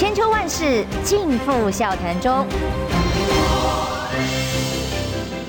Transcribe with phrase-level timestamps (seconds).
[0.00, 2.46] 千秋万世尽付笑谈中。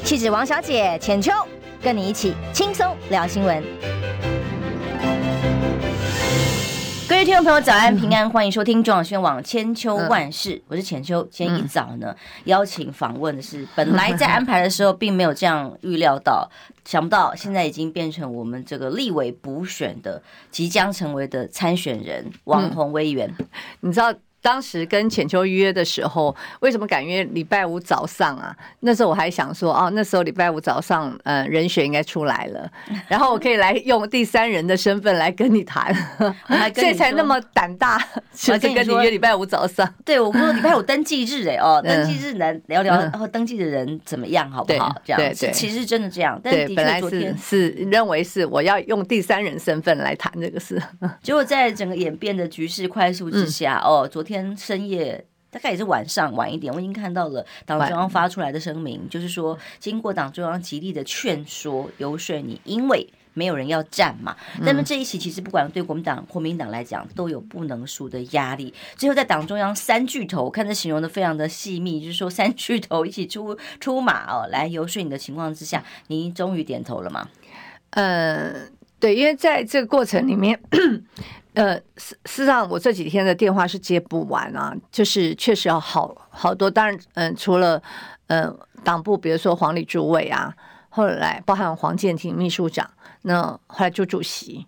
[0.04, 1.32] 气质王小姐浅秋，
[1.82, 3.64] 跟你一起轻松聊新闻。
[7.08, 11.26] 各位听众朋友，早安平安，欢迎收听中广宣网千秋万世，我是浅秋。
[11.32, 12.14] 今天一早呢，
[12.44, 16.52] 邀请访问的是本来在安排的时候并没有这样预料到，
[16.84, 20.22] 想不到现在已经变成我们这个立委补选的
[20.52, 23.34] 即将成为的参选人王鸿薇议员，
[23.80, 24.14] 你知道？
[24.42, 28.56] 当时跟浅秋约的时候，为什么敢约礼拜五早上啊？
[28.80, 32.70] 那时候我还想说，哦，那时候礼拜五早上，呃，人选应该出来了，
[33.08, 35.94] 然后我可以来用第三人的身份来跟你谈，
[36.74, 39.88] 所以才那么胆大，就跟你约礼拜五早上。
[40.04, 44.96] 对，我说礼拜五登记日，哎，哦，登记日来聊聊，然后登记的人怎么样，好不好？
[45.06, 46.40] 这样，其实真的这样。
[46.44, 50.82] 但是本来是是认为是我要用第三人身份来谈这个事，
[51.22, 54.31] 结果在整个演变的局势快速之下，哦，昨天。
[54.32, 64.36] 天深夜大概也是晚上晚一点，我已经看到了党中央发出来的声明，就是说经过党中央极力的劝说游说你，因为没有人要战嘛。
[64.62, 68.74] 那么这一期其实不管对国民党国民党来讲，都有不能输的压力。
[68.96, 77.28] 最后在党中央三巨头，我看这形容的非常的细密，就是说三巨头一起出出马哦，来游说你的情况之下，你终于点头了吗？
[77.92, 78.54] 呃，
[79.02, 80.58] 对，因为在这个过程里面。
[81.54, 86.72] 呃，事实上，我这几天的电话是接不完啊，就是确实要好好多。
[86.72, 87.84] 当然，嗯、除了
[88.28, 88.50] 呃
[88.86, 90.56] 党部，比如说黄李主委啊，
[90.88, 92.90] 后来包含黄建庭秘书长，
[93.24, 94.66] 那后来朱主席，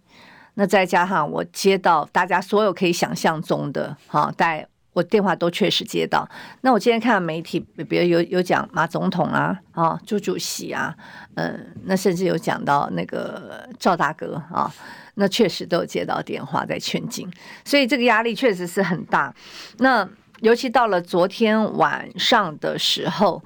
[0.55, 4.67] 那再加上我接到大家所有可以想象中的哈，带。
[4.93, 6.27] 我电话都确实接到。
[6.61, 10.95] 那我今天看到媒体，比如有有讲马总统啊，啊朱主席啊，
[11.33, 14.71] 嗯，那甚至有讲到那个赵大哥啊，
[15.15, 17.27] 那确实都有接到电话在劝进，
[17.65, 19.33] 所以这个压力确实是很大。
[19.79, 20.07] 那
[20.41, 23.43] 尤其到了昨天晚上的时候，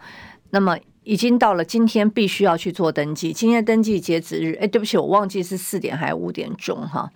[0.49, 3.31] 那么已经到了今天必须要去做登记。
[3.31, 7.09] 今天登记截止日，哎，对不起，我忘记是四点还是五点钟哈。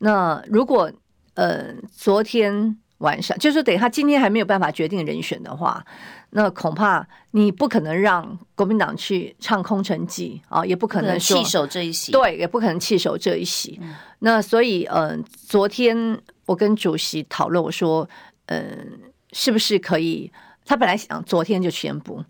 [0.00, 0.92] 那如果
[1.34, 2.76] 呃昨天。
[2.98, 5.84] 晚上就是，等于他今天还没有办法决定人选的话，
[6.30, 13.78] 那恐怕你不可能让国民党去唱空城计啊，也不可能弃守这一席，对，也不可能弃守这一席。
[13.80, 18.08] 嗯、那所以，嗯、呃，昨天我跟主席讨论，我说，
[18.46, 20.32] 嗯、呃，是不是可以？
[20.66, 22.22] 他本来想昨天就宣布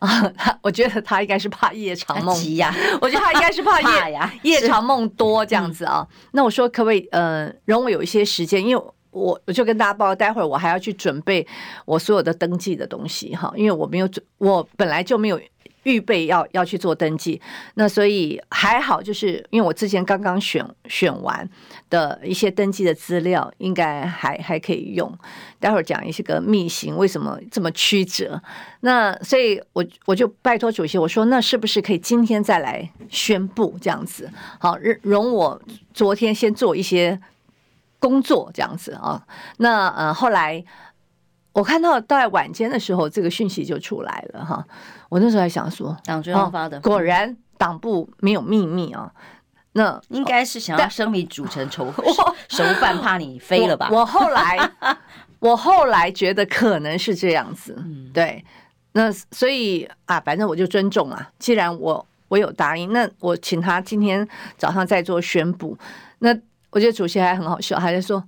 [0.00, 6.06] 啊，他 我觉得他应该是怕夜长梦呀， 我觉得他应该是怕夜 呀，夜长梦多这样子啊。
[6.10, 7.08] 嗯、那我说，可不可以？
[7.10, 8.84] 呃，容我有一些时间，因为。
[9.10, 11.46] 我我就跟大家报，待会儿我还要去准备
[11.84, 15.40] 我所有的登记的东西哈，因为我没有准，我本来就没有
[15.82, 17.40] 预备要要去做登记，
[17.74, 21.48] 那所以还好，就是因为我之前刚刚选选完
[21.88, 25.10] 的一些登记的资料，应该还还可以用。
[25.58, 28.40] 待会儿讲一些个秘辛，为什么这么曲折？
[28.80, 34.30] 那所以我我就拜托主席，我说那是不是可以今天再来宣布这样子？
[34.58, 35.60] 好，容我
[35.94, 37.18] 昨天先做一些。
[38.00, 39.24] 工作这样子啊，
[39.58, 40.64] 那呃后来
[41.52, 44.64] 我看到在晚间的时候，这个讯息就出来了哈。
[45.08, 49.12] 我那时候还想说，党中央发的，果然党部没有秘密啊。
[49.72, 51.92] 那应该是想要生米煮成熟
[52.48, 53.88] 熟饭，怕你飞了吧？
[53.92, 54.70] 我后来
[55.38, 57.76] 我后来觉得可能是这样子，
[58.14, 58.44] 对。
[58.92, 61.30] 那所以啊，反正我就尊重啊。
[61.38, 65.76] 既然我我有答应，那我请他今天早上再做宣布。
[66.20, 66.34] 那。
[66.70, 68.22] 我觉得主席还很好笑，还在说：“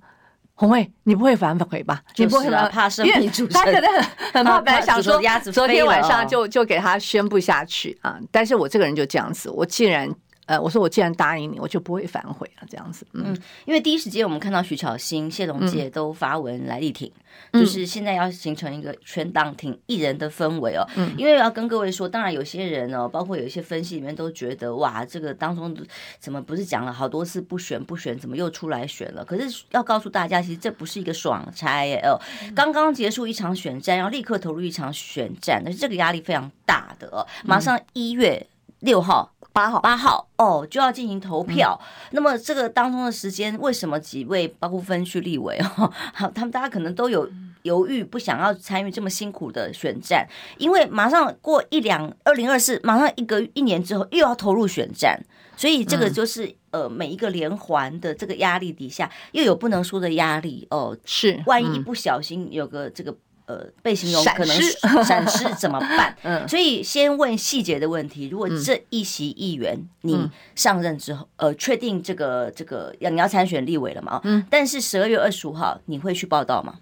[0.55, 2.01] 红卫，你不会反悔吧？
[2.15, 3.05] 你不会怕生
[3.51, 4.59] 他可能很很 怕。
[4.61, 5.21] 本来想说，
[5.51, 8.19] 昨天晚上就就给他宣布下去啊。
[8.31, 10.09] 但是我这个人就这样子，我既然。”
[10.45, 13.05] 呃，我说我既然答应你，我就不会反悔了，这样子。
[13.13, 17.11] 嗯，嗯，因为第一时间我们看到徐巧芯、谢龙介都发文来力挺，
[17.51, 20.85] 嗯、就是现在要形成一个全党挺艺人的氛围哦。
[20.95, 25.75] 嗯，因为要跟各位说，当然有些人哦，包括有一些分析里面都觉得，哇，这个当中
[26.19, 29.23] 怎么不是讲了好多次不选不选，怎么又出来选了？
[29.23, 32.19] 可是要告诉大家，其实这不是一个爽差哦。
[32.55, 37.25] 刚刚结束一场选战，然后立刻投入一场选战，但是这个压力非常大的哦。
[37.45, 38.45] 马上一月
[38.79, 39.32] 六号。
[39.53, 40.27] 八号，八号。
[40.35, 41.79] 哦，就要进行投票。
[41.79, 45.57] 嗯、那么这个当中的时间，为什么几位包括分区立委？
[45.77, 47.29] 哦，好，他们大家可能都有
[47.61, 50.27] 犹豫，不想要参与这么辛苦的选战，
[50.57, 55.17] 因为马上过一两二零二四，马上一个一年之后又要投入选战，
[55.55, 60.67] 所以这个就是、嗯、呃每一个连环的这个压力底下，又有不能输的压力。
[60.71, 60.97] 哦。
[61.05, 63.15] 是，万一不小心有个这个。
[63.45, 64.55] 呃，被形容可能
[65.03, 66.15] 闪失怎么办？
[66.23, 68.27] 嗯，所以先问细节的问题。
[68.29, 74.21] 如果这一席议员你上任之后，呃，确定这个这个要你要参选立委了嘛？
[74.23, 76.75] 嗯，但是十二月二十五号你会去报道吗？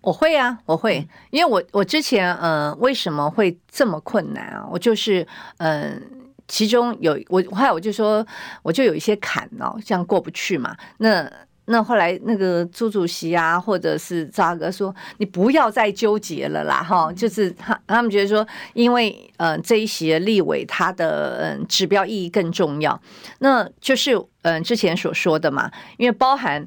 [0.00, 4.68] 我会啊，我会，因为我我之前嗯、呃，为什么会这么困难啊？
[4.70, 5.26] 我就是
[5.56, 6.00] 嗯、呃，
[6.46, 8.24] 其中有我后来我就说，
[8.62, 10.76] 我就有一些坎哦，这样过不去嘛。
[10.98, 11.30] 那
[11.66, 23.00] 那后来那个朱主席啊，或者是赵哥说，你不要再纠结了啦，哈，就是他他们觉得说，因为呃这一席立委他的嗯指标意义更重要，
[23.38, 24.12] 那就是
[24.42, 26.66] 嗯之前所说的嘛，因为包含。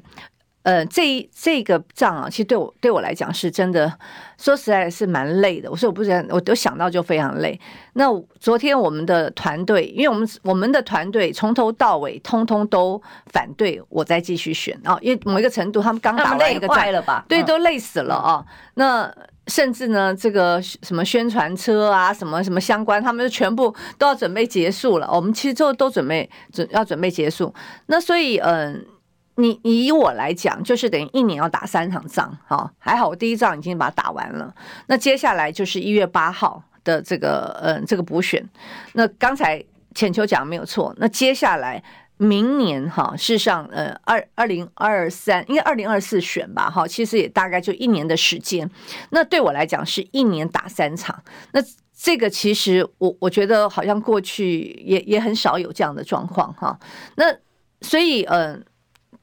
[0.68, 3.90] 呃，这这个仗啊，其实对我对我来讲是真的，
[4.36, 5.70] 说实在是蛮累的。
[5.70, 7.58] 我说我不是，我都想到就非常累。
[7.94, 8.04] 那
[8.38, 13.00] 昨天我们的团队，因为我们我们的团队从头到尾通通都
[13.32, 18.44] 反对我再继续选啊，因为某一个程度他们刚打完一个仗了吧，对，都累死了啊。
[18.74, 19.10] 那
[19.46, 25.08] 甚至呢，这个什么宣传车啊，什么什么相关，他们全部都要准备结束了。
[25.10, 27.54] 我们其实都都准备准要准备结束。
[27.86, 28.74] 那所以嗯。
[28.74, 28.97] 呃
[29.40, 34.52] 你以我来讲，就是等于一年要打三场仗，哈，还好我第一仗已经把它打完了。
[34.88, 38.44] 那接下来就是一月八号的这个呃这个补选。
[38.94, 39.64] 那刚才
[39.94, 40.92] 浅秋讲没有错。
[40.98, 41.80] 那接下来
[42.16, 48.68] 明年哈，事实上呃二二零二三应该二零二四选吧，哈，其实也大概就一年的时间。
[49.10, 51.22] 那对我来讲是一年打三场。
[51.52, 51.60] 那
[51.96, 56.76] 这个其实我我觉得好像过去也也很少有这样的状况哈。
[57.14, 57.26] 那
[57.82, 58.64] 所以嗯。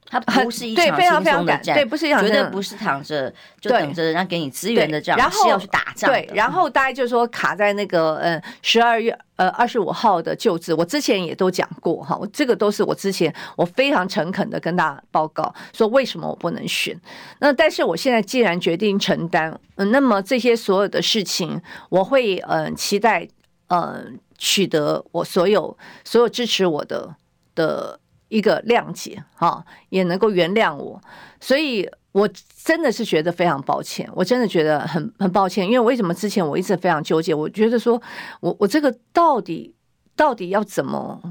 [0.07, 6.11] 它不是一场轻松的战，对，不是一场，绝对不是躺着就等着人家给你资源的仗，然后是要去打仗。
[6.11, 16.95] 对，然后大家就是说卡在那个呃十二月呃二十五号的救治，我之前也都讲过哈，我这个都是我之前我非常诚恳的跟大家报告说为什么我不能选。
[17.39, 21.59] 那但是我现在既然决定承担，嗯，那么这些所有的事情，
[21.89, 23.27] 我会嗯、呃、期待
[23.69, 24.05] 嗯、呃、
[24.37, 27.15] 取得我所有所有支持我的
[27.55, 27.99] 的。
[28.27, 30.99] 一个谅解，哈，也能够原谅我，
[31.39, 32.27] 所以我
[32.63, 38.01] 真的是觉得非常抱歉，我真的觉得很很抱歉，因为为什么之前我一直非常纠结，我觉得说
[38.39, 39.75] 我我这个到底
[40.15, 41.21] 到底要怎么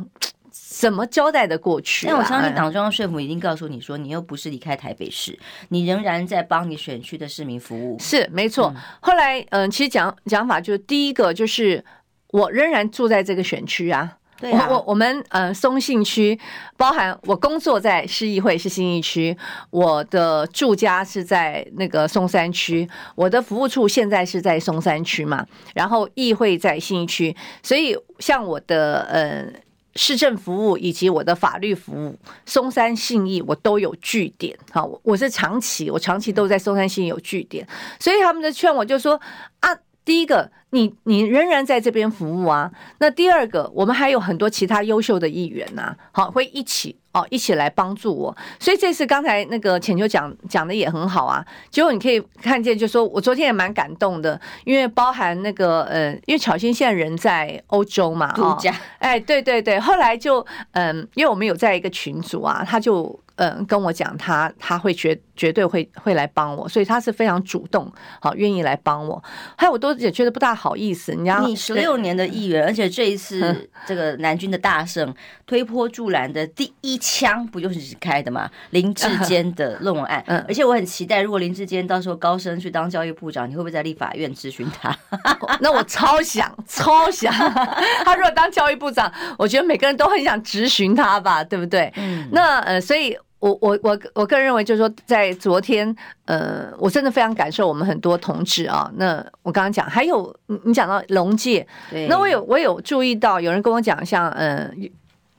[0.53, 2.07] 怎么交代的过去？
[2.07, 5.39] 但我相信党中央说服已经告诉你说，你又不是离开台北市，
[5.71, 8.73] 你仍然在帮你选区的市民服务，是没错。
[8.75, 11.85] 嗯、后来，嗯、呃，其实讲讲法就是第一个就是
[12.29, 14.19] 我仍然住在这个选区啊。
[14.53, 16.39] 我我我们呃松信区，
[16.77, 19.37] 包含我工作在市议会是信义区，
[19.71, 29.47] 我的住家是在那个松山区，我的服务处现在是在松山区嘛，然后议会在信义区，所以像我的呃
[29.97, 37.67] 市政服务以及我的法律服务，松山信义我都有据点，好，我是长期我长期都在松山信义有据点，
[38.01, 39.21] 所以他们就劝我就说
[39.61, 39.71] 啊，
[40.05, 40.51] 第一个。
[40.71, 42.69] 你你仍然在这边服务啊？
[42.99, 48.37] 那第二个，我们还有很多其他优秀的议员呐、啊，好，会一起哦，一起来帮助我。
[48.59, 51.47] 所以这次刚才那个浅秋讲讲的也很好啊。
[51.71, 58.75] 结果你可以看见，就说我昨天也蛮感动的，因为包含那个呃，因为巧心现在人在欧洲嘛，度假。
[58.99, 67.91] 哎，对对对，后来就嗯，因为我们有在一个群组啊，他就嗯跟我讲，他他会绝绝对会会来帮我，所以他是非常主动，
[68.21, 69.23] 好愿意来帮我。
[69.57, 70.75] 还有我都也觉得不大好。
[70.75, 75.15] 意思，你要你十六年的议员，而且这一次这个南军的大胜，
[75.47, 78.51] 推波助澜的第一枪不就是开的吗？
[78.71, 84.95] 林志坚的论文案，而且我很期待，如果林志坚到时候高升去当教育部长，你会不会在立法院咨询他？
[85.61, 87.33] 那我超想，超想。
[88.05, 91.93] 他如果当教育部长，我觉得每个人都很想质询他吧，对不对？
[91.97, 93.17] 嗯，那呃，所以。
[93.45, 98.91] 我我我我个人认为，就是说，在昨天，呃，我真的非常感受我们很多同志啊。
[98.97, 101.67] 那我刚刚讲，还有你你讲到龙界，
[102.09, 104.71] 那我有我有注意到，有人跟我讲，像呃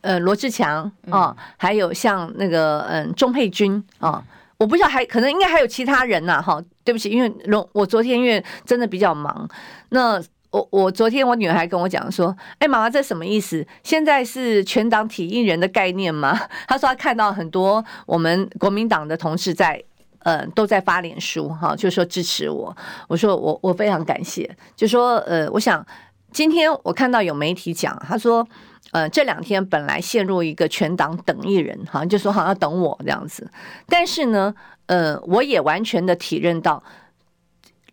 [0.01, 4.23] 呃罗志强啊，还有像那个嗯钟佩君啊，
[4.57, 9.49] 我不知道还可能应该还有其他人呐，哈，对不起，因为龙我昨天因为真的比较忙，
[9.89, 10.21] 那。
[10.55, 13.65] 我我昨天我女儿还跟我讲说，哎，妈妈这什么意思？
[13.83, 16.39] 现在是全党体育人的概念吗？
[16.65, 19.83] 她说她看到很多我们国民党的同事在，
[20.19, 22.73] 呃，都在发脸书哈，就说支持我。
[23.09, 25.85] 我说我我非常感谢，就说呃，我想
[26.31, 28.47] 今天我看到有媒体讲，他说
[28.91, 33.45] 呃这两天本来陷入一个全党等一人，好像就说好像要等我这样子，
[33.89, 36.81] 但是呢，呃，我也完全的体认到。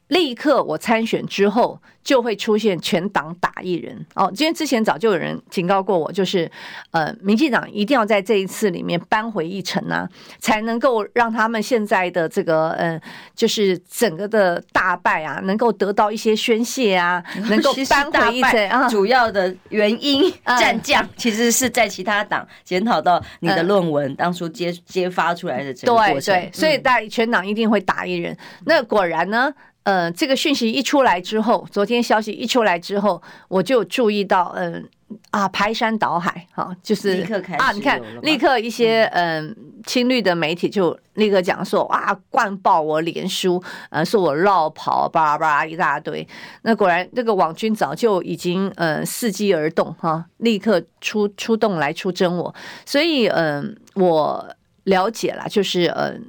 [0.09, 4.31] 立刻，我参选之后就会出现全党打一人哦。
[4.37, 6.51] 因为之前早就有人警告过我，就是
[6.91, 10.07] 呃，民进党一定要在这一次里面扳回一城啊，
[10.39, 13.01] 才能够让他们现在的这个呃，
[13.35, 18.87] 就是整个的大败啊，能够得到一些宣泄啊，能够扳回一城啊。
[18.91, 28.37] 主要的原因战将其实是在其他党检讨到你的论文当初揭揭发出来的这个过程，对对，所以大全党一定会打一人。
[28.67, 29.51] 那果然呢？
[29.85, 34.89] 呃，这个讯息一出来之后，昨天消息一出来之后，我就注意到，嗯、
[35.33, 43.61] 呃、啊，排山倒海，哈，就是立刻开始啊，你看，立刻一些嗯、呃、亲绿的媒体就立刻讲说，哇，灌爆我脸书，
[43.91, 46.25] 呃，说我绕跑，巴拉巴拉一大堆。
[46.63, 52.55] 那果然，这个网军早就已经呃伺机而动，哈，立刻出出动来出征我。
[52.87, 56.21] 所以，嗯、呃，我了解了，就是嗯、呃，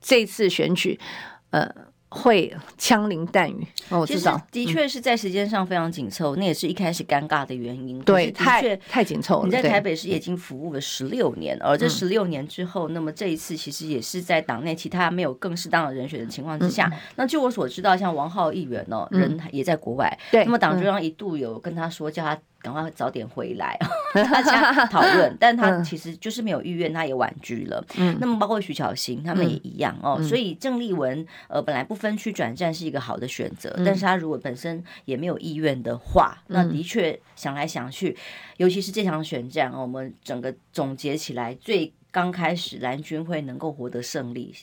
[0.00, 0.96] 这次选举，
[1.50, 1.68] 呃。
[2.10, 8.00] 会枪林弹雨，哦，我知道，的确是在时间上非常紧凑，嗯、那也是一开始尴尬的原因。
[8.00, 9.44] 对，太太紧凑了。
[9.46, 16.90] 你在台北市已经服务了十六年，而这十六年之后，嗯、那么这一次其实也是在党内其他没有更适当的人选的情况之下。
[16.92, 20.18] 嗯、那据我所知道，像王浩议员哦，人也在国外。
[20.32, 22.36] 对、嗯，那么党中央一度有跟他说，叫他。
[22.60, 23.78] 赶快早点回来，
[24.14, 25.36] 大家讨论。
[25.40, 27.84] 但他其实就是没有意愿，他也婉拒了。
[27.96, 30.22] 嗯，那么包括徐巧芯他们也一样哦。
[30.22, 38.16] 所以郑丽文呃本来不分区转战是一个好的选择，但是他如果本身也没有意愿的话，那的确想来想去，
[38.58, 44.54] 尤其是这场选战，我们整个总结起来，最刚开始蓝军会能够获得胜利。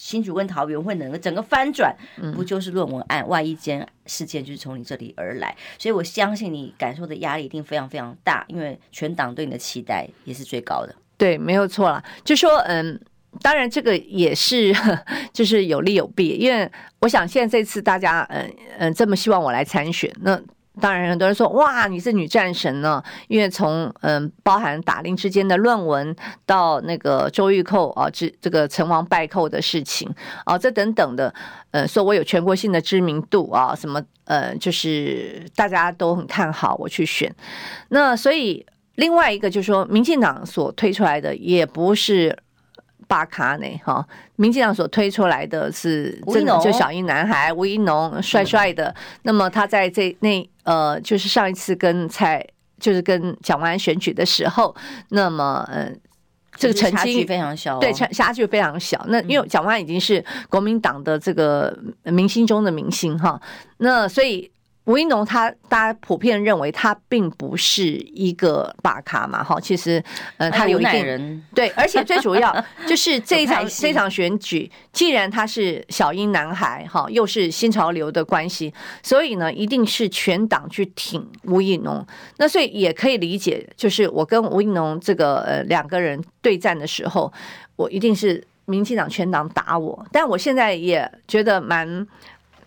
[0.00, 1.94] 新竹跟桃园会能够整个翻转，
[2.34, 10.94] 不就是论文案外一间事件就是从你这里而来，所以我相信你感受的压力一定非常非常大，因为全党对你的期待也是最高的。
[11.18, 12.02] 对，没有错了。
[12.24, 12.98] 就说嗯，
[13.42, 14.74] 当然这个也是
[15.34, 20.40] 就是有利有弊，因为我想现在这次大家嗯嗯这么希望我来参选，那。
[20.80, 26.14] 当然，很多人说哇，你是女战神呢，因为从嗯，包含打令之间的论文
[26.46, 30.08] 到那个周玉蔻啊，这这个成王败寇的事情
[30.44, 31.34] 啊，这等等的，
[31.72, 37.34] 呃，说我有全国性的知名度啊，什么呃，就是大家都很看好我去选。
[37.88, 42.38] 那所以另外一个就是说，民进党所推出来的也不是。
[43.10, 43.66] 巴卡呢？
[43.84, 48.94] 哈，民进党所推出来的是真的就小英男孩吴一农，帅帅的。
[49.24, 52.46] 那么他在这那呃，就是上一次跟蔡，
[52.78, 54.72] 就是跟蒋万安选举的时候，
[55.08, 55.92] 那么呃，
[56.54, 59.04] 这个成绩非常小，对，差差距非常小。
[59.08, 63.40] 那因为蒋万安已经是国民党的这个明星中的明星哈，
[63.78, 64.48] 那所以。
[64.86, 70.02] 吴怡农他，大家普遍认为他并不是一个大咖嘛，哈，其实，
[70.38, 72.52] 呃，他有一点人对，而且最主要
[72.88, 78.72] 就是这一场这场选举，既然他是小英男孩，哈，又是新潮流的关系，
[79.02, 82.04] 所以呢，一定是全党去挺吴怡农。
[82.38, 87.32] 那所以也可以理解，就是我跟吴怡农这个呃两个人对战的时候，
[87.76, 90.04] 我一定是民进党全党打我。
[90.10, 92.04] 但我现在也觉得蛮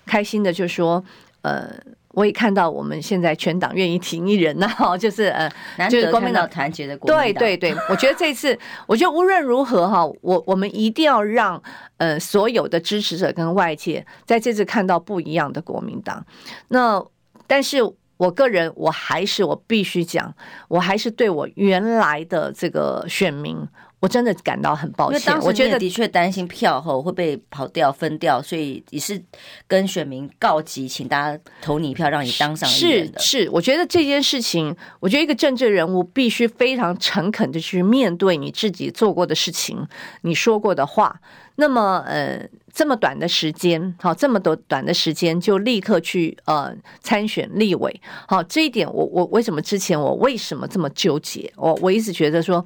[0.06, 1.04] 开心的，就是说，
[1.42, 1.70] 呃。
[2.14, 5.52] 我也看到我们现在全党愿意挺一人呐，就是呃，
[5.90, 7.40] 就是国民党团结的国民党。
[7.42, 11.62] 对对对，我觉得这次， 我觉得无论如何哈，我我们一定要让
[11.98, 16.24] 呃所有的支持者跟外界在这次看到不一样的国民党。
[16.68, 17.04] 那
[17.48, 17.80] 但是
[18.18, 20.34] 我个人我还是我必须讲，
[20.68, 23.58] 我还是对我原来的这个选民。
[24.04, 29.18] 我真的感到很抱歉，我觉得的确担心票后会被跑掉分掉，所以也是
[29.66, 32.68] 跟选民告急，请大家投你一票，让你当上。
[32.68, 39.88] 是是，我觉得这件事情，我觉得一个政治人物必须非常诚恳的去面对你自己做过的事情，
[40.24, 41.22] 你说过的话。
[41.56, 51.50] 那么，呃，这么短的时间，好，这么多短的时间就立刻去呃参选立委，好，这一点我我为什么之前我为什么这么纠结？
[51.56, 52.66] 我我一直觉得说。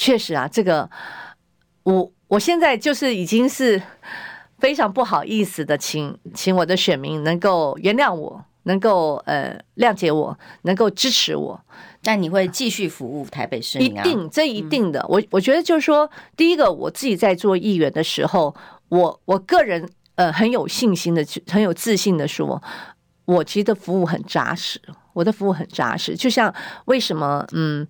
[0.00, 0.88] 确实啊，这个
[1.82, 3.82] 我我现在就是已经是
[4.60, 11.60] 非常不好意思的请，请请我的选民能够原谅我，能够呃谅解我，能够支持我。
[12.00, 14.04] 但你会继续服务台北市民啊？
[14.04, 15.04] 一定，这一定的。
[15.08, 18.54] 我我觉得就是说，第一个，我自己在做议员的时候，
[18.90, 22.62] 我我个人呃很有信心的，很有自信的说，
[23.24, 24.80] 我其实的服务很扎实，
[25.12, 26.14] 我的服务很扎实。
[26.16, 27.84] 就像为什么嗯。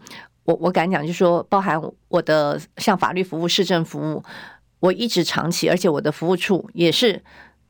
[0.48, 1.78] 我我敢讲，就是说，包含
[2.08, 4.24] 我的像法律服务、市政服务，
[4.80, 7.22] 我一直长期，而且我的服务处也是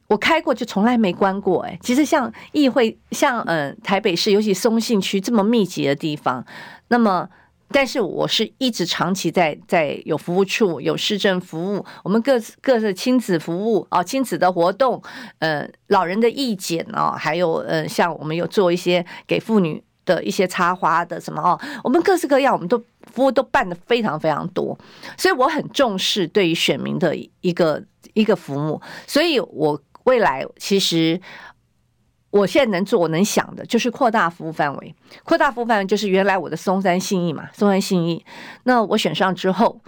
[0.06, 1.62] 我开过就从来没关过。
[1.62, 6.46] 哎，其实像议会，像嗯台北市，尤其松信区这么密集的地方，
[6.86, 7.28] 那么
[7.70, 15.02] 但是我是一直长期在在有服务处有市政服务，我们各各的亲子服务啊，亲子的活动，
[15.40, 24.76] 呃，老人的义诊啊，还有呃，像我们有做一些给妇女的一些插花的什么哦，我们各式各样，我们都服务都办得非常非常多，
[25.18, 27.82] 所以我很重视对于选民的一个
[28.14, 31.20] 一个服务，所以我未来其实。
[32.30, 34.94] 我现在能做，我能想的就是扩大服务范围。
[35.24, 38.22] 扩大服务范围就是原来我的松山信义嘛，松山信义。
[38.64, 39.80] 那我选上之后，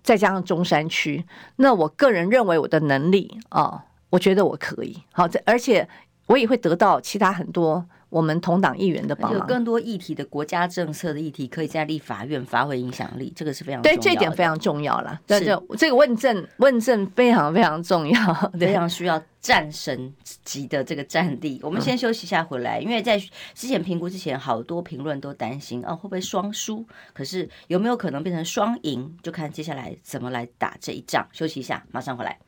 [0.00, 1.26] 再加上中山区，
[1.56, 4.96] 那我个人认为我的能力啊，我觉得我可以。
[5.12, 5.86] 好，这而且
[6.26, 7.84] 我也会得到其他很多。
[8.08, 14.02] 我们同党议员的帮忙，有更多议题的国家政策的议题，可以在立法院发挥影响力，这个是非常重要的。
[14.02, 15.20] 对，这点非常重要了。
[15.26, 15.40] 对，
[15.76, 20.12] 这个问政问政非常非常重要，非常需要战神
[20.44, 21.60] 级的这个战力。
[21.62, 23.18] 我们先休息一下，回来，嗯、因为在
[23.54, 26.86] 之前评估之前，好多评论都担心啊，会不会双输？
[27.12, 29.16] 可是有没有可能变成双赢？
[29.22, 31.26] 就看接下来怎么来打这一仗。
[31.32, 32.38] 休息一下，马上回来。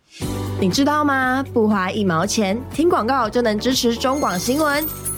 [0.60, 1.44] 你知道吗？
[1.52, 5.17] 不花一毛钱，听广告就能支持中广新闻。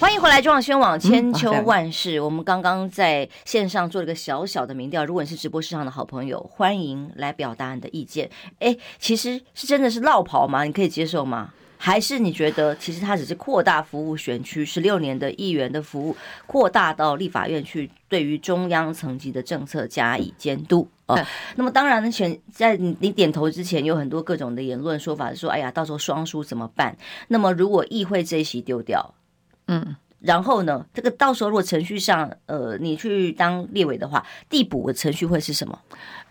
[0.00, 2.20] 欢迎回来，中广新闻网千秋万世。
[2.20, 8.30] 我们刚刚在线上做了一个小小的民调，如果你是直播室上的好朋友，欢迎来表达你的意见。
[8.60, 10.62] 哎，其实是真的是落跑吗？
[10.62, 11.52] 你可以接受吗？
[11.76, 21.26] 还是你觉得其实它只是扩大服务选区十六年的议员的服务，扩大到立法院去，对于中央层级的政策加以监督哦、呃。
[21.56, 26.96] 那么当然呢，选在你点头之前，有很多各种的言论说法，说哎呀，到时候双输怎么办？
[27.26, 29.14] 那么如果议会这一席丢掉？
[29.68, 35.78] 嗯，然后呢，这个到时候如果程序上，呃，你去当立委的话，递补的程序会是什么？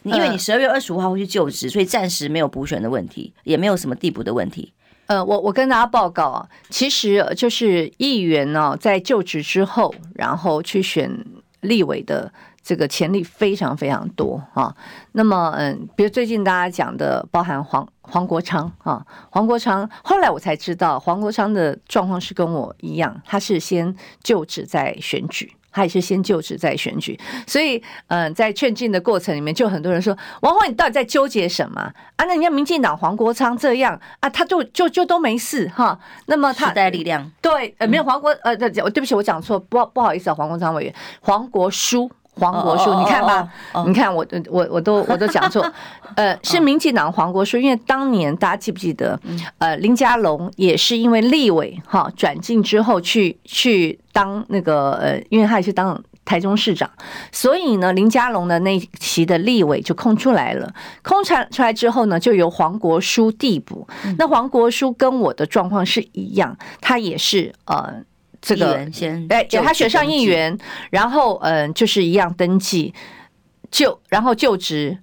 [0.03, 4.73] 因为你十二月二十五号会去就职，所以暂时没有补选的问题，也没有什么递补的问题。
[5.05, 11.25] 呃，我我跟大家报告啊，其实就是议员呢，在就职之后，然后去选
[11.61, 12.31] 立委的。
[12.67, 14.75] 这个潜力非常非常多啊，
[15.13, 31.93] 那么嗯，比如最近大家讲的，包含黄黄国昌啊，黄国昌，后来我才知道黄国昌的状况是跟我一样，他是先就职再选举，他也是先就职再选举，所以嗯，在劝进的过程里面，就很多人说王宏，你到底在纠结什么啊？
[32.17, 35.97] 那人家民进党黄国昌这样啊，他就就就都没事哈。
[36.25, 42.11] 那么他时代力量对呃没有黄国呃对对不起我讲错不不好意思啊黄国昌委员黄国书。
[42.39, 43.47] 黄国书，你看吧，
[43.85, 45.65] 你看我我我都 我都讲错，
[46.15, 49.19] 呃，是民进党黄国书，因为当年大家记不记得，
[49.57, 56.89] 呃，林佳龙也是因为立委哈转进之后去去当那个呃，因为他也是当台中市长，
[57.31, 60.71] 所以呢，林佳龙的那期的立委就空出来了，
[61.03, 63.87] 空出出来之后呢，就由黄国书递补。
[64.17, 68.03] 那黄国书跟我的状况是一样，他也是呃。
[68.41, 70.57] 这个先哎，给他选上议员，
[70.89, 72.93] 然后嗯，就是一样登记
[73.71, 74.97] 就，然后就职。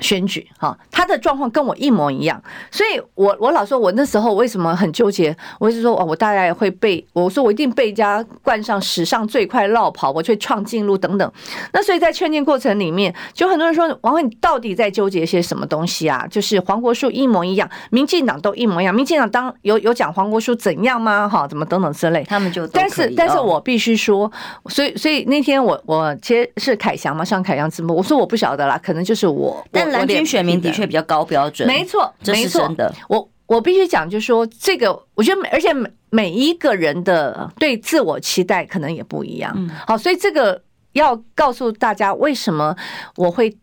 [0.00, 5.36] 选举哈，他的状况跟我一模一样，所以我我老说，我那时候为什么很纠结？
[5.58, 11.32] 我是说，哦，我大概会被我说我一定被人家冠上史上最快落跑，我去创纪录等等。
[11.72, 16.26] 那所以在劝进过程里面，就很多人说，王慧，你到底在纠结些什么东西啊？
[16.30, 21.28] 就是黄国书一模一样，民进党都一模一样，民进党当有有讲黄国书怎样吗？
[21.28, 24.30] 哈，怎么等等之类，他们就但是但是我必须说，
[24.66, 29.62] 所以所以那天我我其实是凯翔嘛，上凯翔直播，我说我不晓得啦，可能就是我。
[29.90, 32.94] 蓝军选民的确比较高标准，没错，这是真的。
[33.08, 39.68] 我我必须讲，就是说这个，我觉得，而且每每一个人的对自我期待可能也不一样。
[39.86, 42.76] 好，所以这个要告诉大家，为什么
[43.16, 43.56] 我会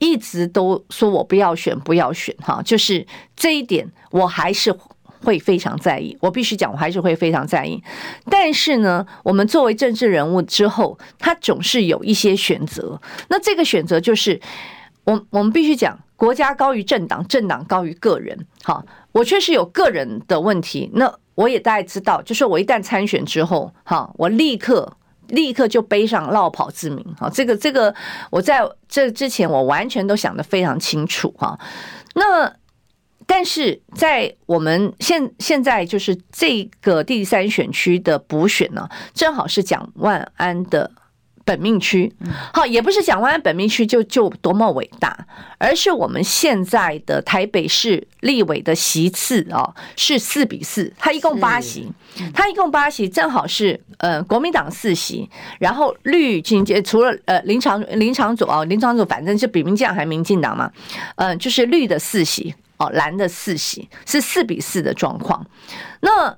[0.00, 2.34] 一直都说我不要选，不要选。
[2.40, 3.06] 哈，就是
[3.36, 4.74] 这一点，我还是
[5.22, 6.16] 会非常在意。
[6.20, 7.80] 我必须讲，我还是会非常在意。
[8.28, 13.00] 但是呢，我们作为政治人物之后，他总是有一些选择。
[13.28, 14.40] 那这个选择就是。
[15.04, 18.46] 我我们必须讲，国家高于政党，政党高于个人。
[18.62, 20.90] 好，我确实有个人的问题。
[20.94, 24.96] 那我也大概知道，就是我一旦参选之后，哈，我立刻
[25.28, 27.04] 立刻就背上落跑之名。
[27.18, 27.94] 好，这个这个，
[28.30, 31.34] 我在这之前我完全都想得非常清楚。
[31.38, 31.58] 哈，
[32.14, 32.52] 那
[33.26, 40.90] 但是在我们现现在就是这个第三选区的补选呢，正好是蒋万安的
[41.44, 42.12] 本命区，
[42.52, 45.26] 好，也不是蒋万安本命区就就多么伟大，
[45.58, 51.90] 而是我们现在的台北市立委的席次啊是四比四，他一共八席，
[52.32, 60.70] 他一共八席，正好是呃国民党四席，然后绿金接除了呃林长林长佐啊林长佐反正是比民进党还民进党嘛，
[61.16, 65.44] 嗯，就是绿的四席哦，蓝的四席是四比四的状况，
[66.00, 66.36] 那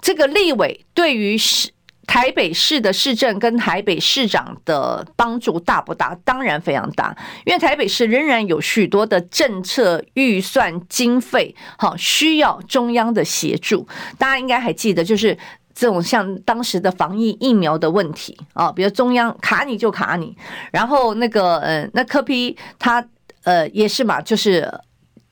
[0.00, 1.70] 这个立委对于是。
[2.12, 6.14] 台北市的市政跟台北市长的帮助大不大？
[6.26, 13.88] 当然非常大，因为台北市仍然有许多的政策预算经费，好需要中央的协助。
[14.18, 15.34] 大家应该还记得，就是
[15.74, 20.36] 这种像当时的防疫疫苗的问题啊，比如中央卡你就卡你，
[20.70, 23.02] 然后那个呃，那柯 P 他
[23.44, 24.70] 呃也是嘛，就是。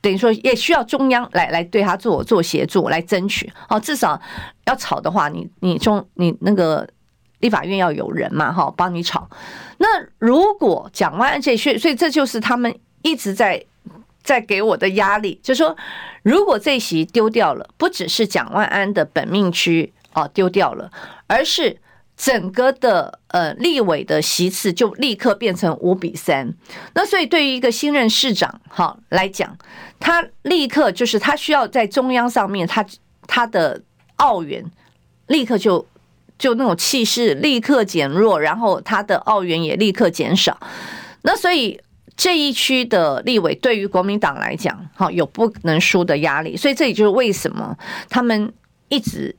[0.00, 4.20] 等于说也需要中央来来对他做做协助来争取哦，至少
[4.64, 6.88] 要吵的话，你你中你那个
[7.40, 9.28] 立法院要有人嘛哈，帮你吵。
[9.78, 9.86] 那
[10.18, 13.64] 如果蒋万安这些，所以这就是他们一直在
[14.22, 15.76] 在给我的压力，就是说
[16.22, 20.90] 如果这席丢掉了，不只是蒋万安的本命区哦丢掉了，
[21.26, 21.78] 而是。
[22.22, 26.52] 整个的呃立委的席次就立刻变成五比三，
[26.92, 29.56] 那所以对于一个新任市长哈来讲，
[29.98, 32.84] 他立刻就是他需要在中央上面，他
[33.26, 33.80] 他的
[34.16, 34.62] 澳元
[35.28, 35.86] 立刻就
[36.38, 40.60] 就那种气势立刻减弱，然后他的澳元也立刻减少。
[41.22, 41.80] 那所以
[42.18, 47.74] 这一区的立委对于国民党来讲，哈有不能输的压力，所以这也就是为什么
[48.10, 48.52] 他们
[48.90, 49.34] 一直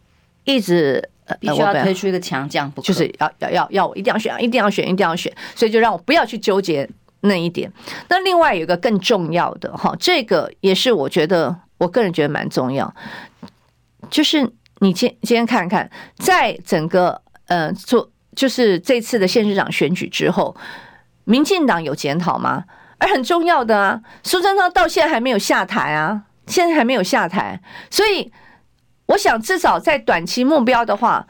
[0.45, 1.07] 一直。
[1.39, 6.89] 必须要推出一个强将，不就是要要要要我一定要选，一定要选，一定要选，所以就让我不要去纠结
[7.21, 7.71] 那一点。
[8.09, 12.93] 那另外有一个更重要的哈，这个也是我觉得我个人觉得蛮重要，
[14.09, 14.41] 就是
[14.79, 20.55] 你今今天看看，在整个呃做就是这次的县市长选举之后，
[21.23, 22.65] 民进党有检讨吗？
[22.97, 28.31] 而很重要的啊，苏贞昌到现在还没有下台啊，现在还没有下台，所以。
[29.07, 31.27] 我想至少在短期目标的话，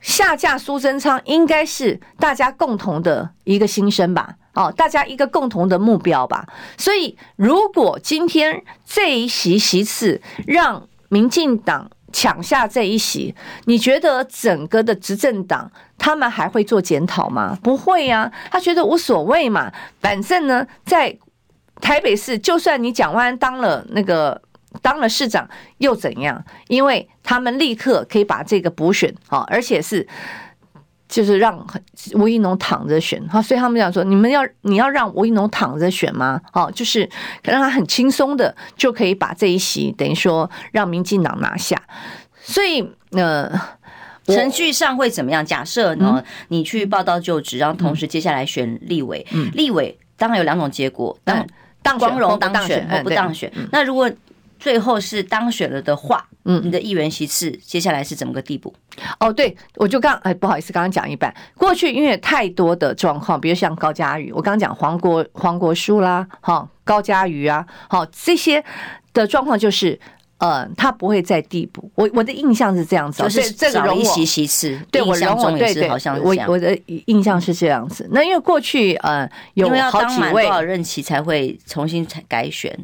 [0.00, 4.36] 下架苏贞昌应该是大家共同的一个心声吧？
[4.54, 6.46] 哦，大家一个共同的目标吧。
[6.78, 17.58] 所以，如果今天这一席席次让民进党抢下这一席，你觉得整个的执政党他们还会做检讨吗？
[17.62, 19.72] 不会呀，他觉得无所谓嘛。
[20.00, 21.18] 反正呢，在
[21.80, 24.40] 台北市，就算你蒋万安当了那个。
[24.82, 26.44] 当了市长又怎样？
[26.68, 30.06] 因为他们立刻可以把这个补选啊，而且是
[31.08, 31.64] 就是让
[32.14, 36.40] 吴怡农躺着选哈，所以他们讲说，你们要你要让吴怡农躺着选吗？
[36.52, 37.08] 哦，就是
[37.42, 41.80] 让他很轻松的就可以把这一席等于说让民进党拿下。
[42.40, 43.50] 所以呃，
[44.26, 45.46] 程序上会怎么样？
[45.46, 51.46] 假设呢，你去报道就职，然后同时接下来选立委，立委当然有两种结果，当
[51.82, 53.52] 当光荣当选或不当选。
[53.70, 54.10] 那如果
[54.66, 58.74] 最后是当选了的话，嗯，你的议员席次接下来是怎么个地步？
[59.20, 61.32] 哦，对，我就刚哎，不好意思，刚刚讲一半。
[61.56, 68.64] 过去因为太多的状况，比如像高嘉瑜，我刚刚讲黄国黄国书啦，哈，高嘉瑜啊，好这些
[69.12, 69.96] 的状况就是，
[70.38, 71.88] 呃，他不会在地补。
[71.94, 78.08] 我我的印象是这样子，就是这个容席席次，对我容我对对，好像我我的印象是这样子。
[78.10, 82.76] 那因为过去呃有好几位多少任期才会重新才改选？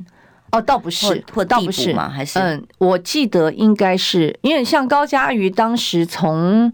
[0.53, 2.09] 哦，倒不是，或倒不是吗？
[2.09, 6.71] 还是嗯，我记得应该是因为像高嘉瑜当时从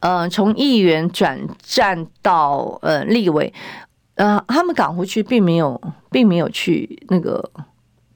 [0.00, 3.52] 呃从议员转战到呃立委，
[4.14, 5.78] 呃，他们港湖区并没有
[6.10, 7.50] 并没有去那个，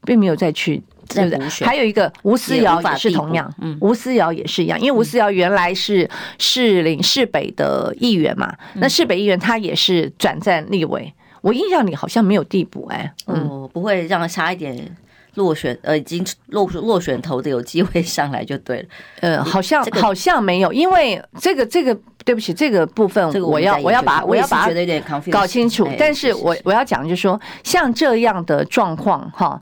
[0.06, 1.48] 并没有再去，对不对？
[1.66, 11.12] 还有一个吴思瑶也是同样，嗯，吴思瑶也是一样，因为吴思瑶原来是市林市北的议员嘛，那市北议员他也是转战立委。
[11.42, 14.96] 我印象里好像没有递补哎，嗯，不会让他差一点
[15.34, 18.88] 落选，呃，已经落落选头的有机会上来就对了，
[19.20, 29.60] 呃，好像、这个、好像没有，因为这个这个对不起，这个部分我要我，我要把我要把它搞清楚，但是我我要讲就是说，像这样的状况哈。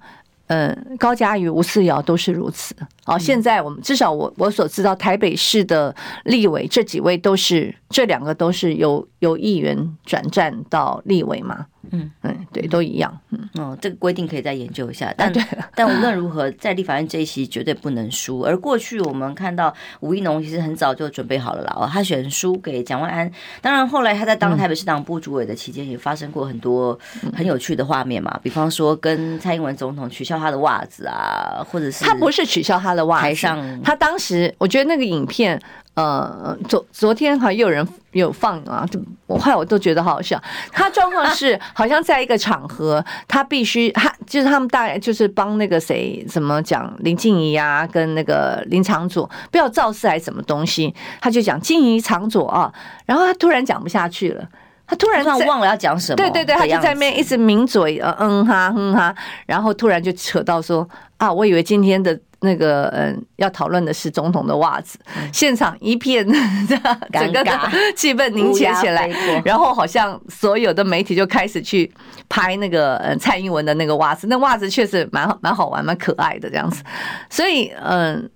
[0.53, 2.75] 嗯，高嘉瑜、吴思瑶都是如此。
[3.05, 11.67] 好，现在我们至少我我所知道，台北市的立委这几位都是这两个都是由由议员转战到立委嘛。
[11.91, 13.19] 嗯嗯，对，都一样。
[13.31, 15.13] 嗯哦，这个规定可以再研究一下。
[15.17, 15.33] 但、
[15.75, 18.41] 但无论如何，在立法院这一席绝对不能输。
[18.41, 23.31] 而过去我们看到吴一农其实很早就准备好了啦，哦，他选输给蒋万安。
[23.61, 26.99] 当然后来他在当台北市党部主委的期间，也发生过很多
[27.35, 35.61] 很有趣的画面嘛，比方说跟蔡英文总统取消他的袜子啊，或者是他不是取消他的袜子，台上他当时我觉得那个影片。
[35.95, 38.89] 呃，昨昨天好像又有人有放啊，
[39.27, 40.41] 我后来我都觉得好好笑。
[40.71, 52.73] 他状况是好像在一个场合，他必须他就是他们大概就是帮那个谁怎么讲林静怡啊，跟那个林场佐不要造势还是什么东西，他就讲静怡场佐啊，
[53.07, 54.49] 然后他突然讲不下去了，
[54.87, 59.15] 他突然忘了要讲什么，对对对，他就在那边一直抿嘴，呃嗯哈嗯哈，
[59.47, 62.19] 然后突然就扯到说啊，我以为今天的。
[62.41, 64.99] 那个嗯，要讨论的是总统的袜子，
[65.33, 66.27] 现场一片
[67.13, 67.53] 整个的
[67.95, 69.09] 气氛凝结起来，
[69.45, 71.91] 然后好像所有的媒体就开始去
[72.29, 76.83] 拍那个嗯蔡英文的那个袜子，那袜子确实蛮蛮好玩、蛮可爱的这样子，
[77.29, 78.31] 所以嗯，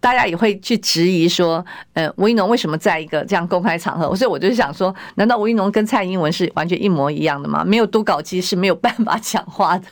[0.00, 1.64] 大家也会去质疑说，
[1.94, 4.14] 呃，吴一农为什么在一个这样公开场合？
[4.14, 7.64] 所以我就想说，难道吴一农跟蔡英文是完全一模一样的吗？
[7.64, 9.86] 没有读稿机是没有办法讲话的。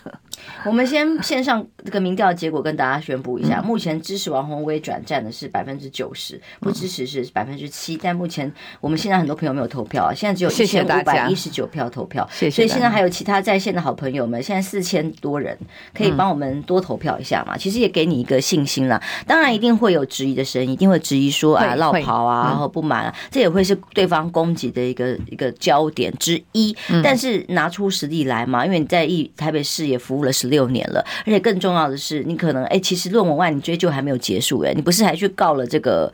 [0.65, 7.97] 我们先线上这个民调结果跟大家宣布一下，目前支持王宏威转战的是百分之九十，不支持是百分之七。
[7.97, 12.57] 但目前我们现在很多朋友没有投票啊，现在只有一千五百一十九票投票，谢谢。
[12.57, 15.57] 所以现在还有其他在线的好朋友们，现在四千多人
[15.93, 17.57] 可以帮我们多投票一下嘛？
[17.57, 19.03] 其实也给你一个信心啦。
[19.27, 26.77] 当然一定会有质疑的声音，一定会质疑说啊，落跑啊，然后不满啊，这也会是对方攻击的一个一个焦点之一。
[27.03, 30.34] 但是拿出实力来嘛，因为你在一台北市也服务了。
[30.35, 36.13] 十六年了，而且更重要的是，你可能哎，其实论文案你追究还没有结束哎，你不是还去告了这个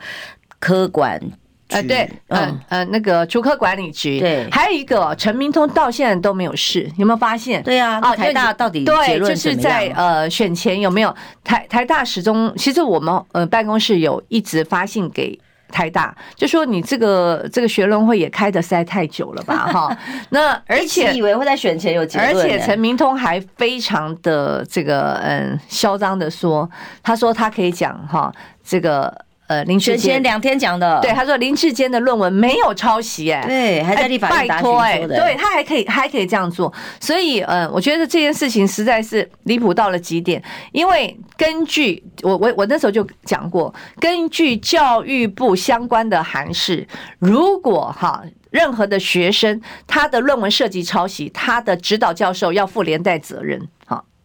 [0.59, 1.25] 科管局？
[1.69, 7.63] 呃，对，嗯嗯，那个竹科管理局，对，还有一个陈明通到现在都没有事，有没有发现？
[7.63, 15.39] 对啊，台大到底对，就是在呃选前有没有台台大始终，其实我们呃办公室有一直发信给。
[15.71, 19.97] 太大，就说你这个这个学伦会也开的实在太久了吧， 哈。
[20.29, 26.69] 那而且以为会在选前有结论，而且陈明通还非常的这个嗯嚣张的说，
[27.01, 28.31] 他说他可以讲哈
[28.63, 29.25] 这个。
[29.51, 30.23] 呃，林志坚。
[30.23, 46.87] 两天讲的，对，他说林志坚的论文没有抄袭，哎，对，还在立法院答对他还可以还可以这样做，所以呃，我觉得这件事情实在是离谱到了极点，因为根据我我我那时候就讲过，根据教育部相关的函释，
[47.19, 53.67] 如果哈任何的学生他的论文涉及抄袭，他的指导教授要负连带责任。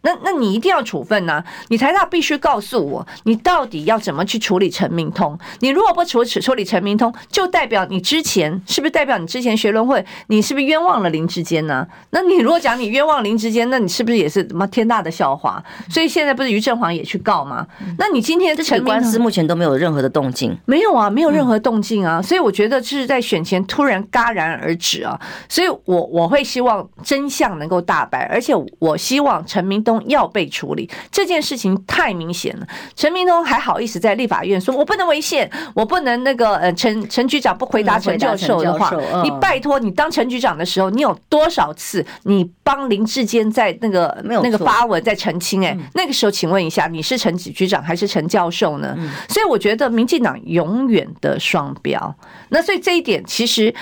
[0.01, 1.45] 那那你一定要处分呐、啊！
[1.69, 5.37] 你台大必须告诉我，你到底要怎么去处理陈明通？
[5.59, 11.85] 你如果不处处理陈明通，就代表你之前是不是代表你之前学伦会，你是不是冤枉了林志坚呢？
[12.11, 15.61] 那你如果讲你冤枉林志坚，那你是不是也是什么天大的笑话？
[15.89, 17.67] 所以现在不是于振煌也去告吗？
[17.97, 22.21] 那你今天陈官司目前都没有任何的动静，没有啊，没有任何动静啊！
[22.21, 25.19] 所以我觉得这是在选前突然戛然而止啊！
[25.49, 29.97] 所以我我会希望真相能够大白，而且我希望陈明通。
[30.07, 32.67] 要被处理这件事情太明显了。
[32.95, 45.65] 陈明东还好意思在立法院说：“我不能违宪，我不能那个呃，陈陈局长不回答陈教授的话。”你拜托，你当陈局长的时候，你有多少次你帮林志坚在那个那个发文在澄清？
[45.65, 48.95] 哎，那个时候，请问一下，你是陈局长还是陈教授呢？
[49.27, 52.15] 所以我觉得民进党永远的双标。
[52.49, 53.73] 那所以这一点其实。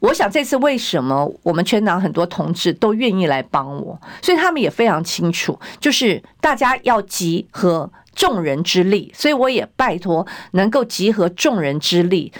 [0.00, 12.32] 我想这次为什么我们全党很多同志都愿意来帮我，所以他们也非常清楚，就是大家要集合众人之力，所以我也拜托能够集合众人之力，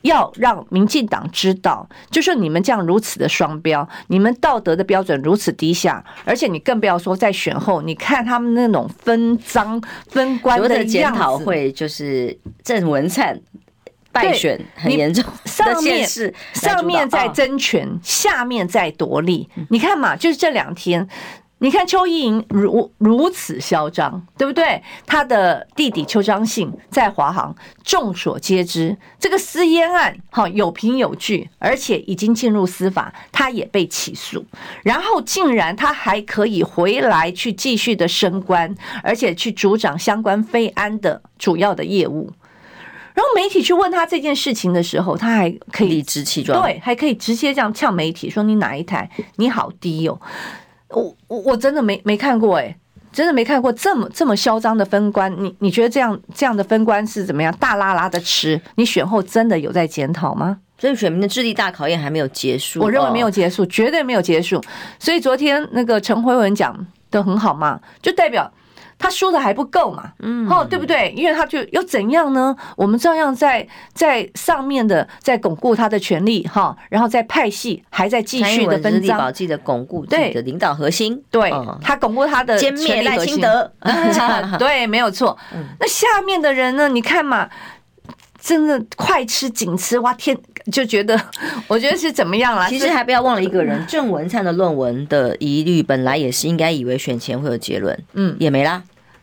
[0.00, 13.38] 要让民进党知道，就是你们这样如此的双标，你们道德的标准如此低下，而且你更不要说在选后，你看他们那种分赃分官的检讨会，就是郑文灿。
[14.12, 19.48] 败选很严重，上面是上面在争权，下面在夺利。
[19.70, 21.08] 你看嘛，就是这两天，
[21.58, 24.82] 你看邱意莹如如此嚣张，对不对？
[25.06, 34.44] 他的弟弟邱彰信在华航，众所皆知，这个私烟案哈有凭有据，而且已经进入司法，他也被起诉，
[34.82, 42.30] 然后竟然他还可以回来去继续的升官，而且去主掌相关非安的主要的业务。
[43.14, 49.08] 然后媒体去问他这件事情的时候，他还可以理直气壮，对，还可以直接这样呛媒体说：“你哪一台？
[49.36, 50.18] 你好低哦！”
[50.88, 52.76] 我我我真的没没看过哎，
[53.12, 55.34] 真的没看过这么这么嚣张的分官。
[55.38, 57.54] 你你觉得这样这样的分官是怎么样？
[57.58, 58.60] 大拉拉的吃？
[58.76, 60.58] 你选后真的有在检讨吗？
[60.78, 62.80] 所以选民的智力大考验还没有结束。
[62.80, 64.60] 我认为没有结束，绝对没有结束。
[64.98, 68.50] 所以昨天那个陈辉文讲的很好嘛，就代表。
[69.02, 70.12] 他说的还不够嘛？
[70.20, 71.12] 嗯，哦，对不对？
[71.16, 72.54] 因为他就又怎样呢？
[72.76, 81.20] 我们照样在在上面的在巩固他的权利哈，然后在派系还在继续的分赃，力保的巩固自己的领导核心。
[81.30, 83.70] 对，他巩固他的歼灭赖清德。
[84.58, 85.36] 对，没有错。
[85.80, 86.88] 那下面的人呢？
[86.88, 87.48] 你看嘛，
[88.40, 90.12] 真的快吃紧吃哇！
[90.14, 90.36] 天，
[90.70, 91.20] 就觉得
[91.66, 92.68] 我觉得是怎么样啦？
[92.68, 98.82] 其实还不要忘了一个人，郑文灿的论文的疑虑，本来也是应该以为选前会有结论，嗯，也没啦。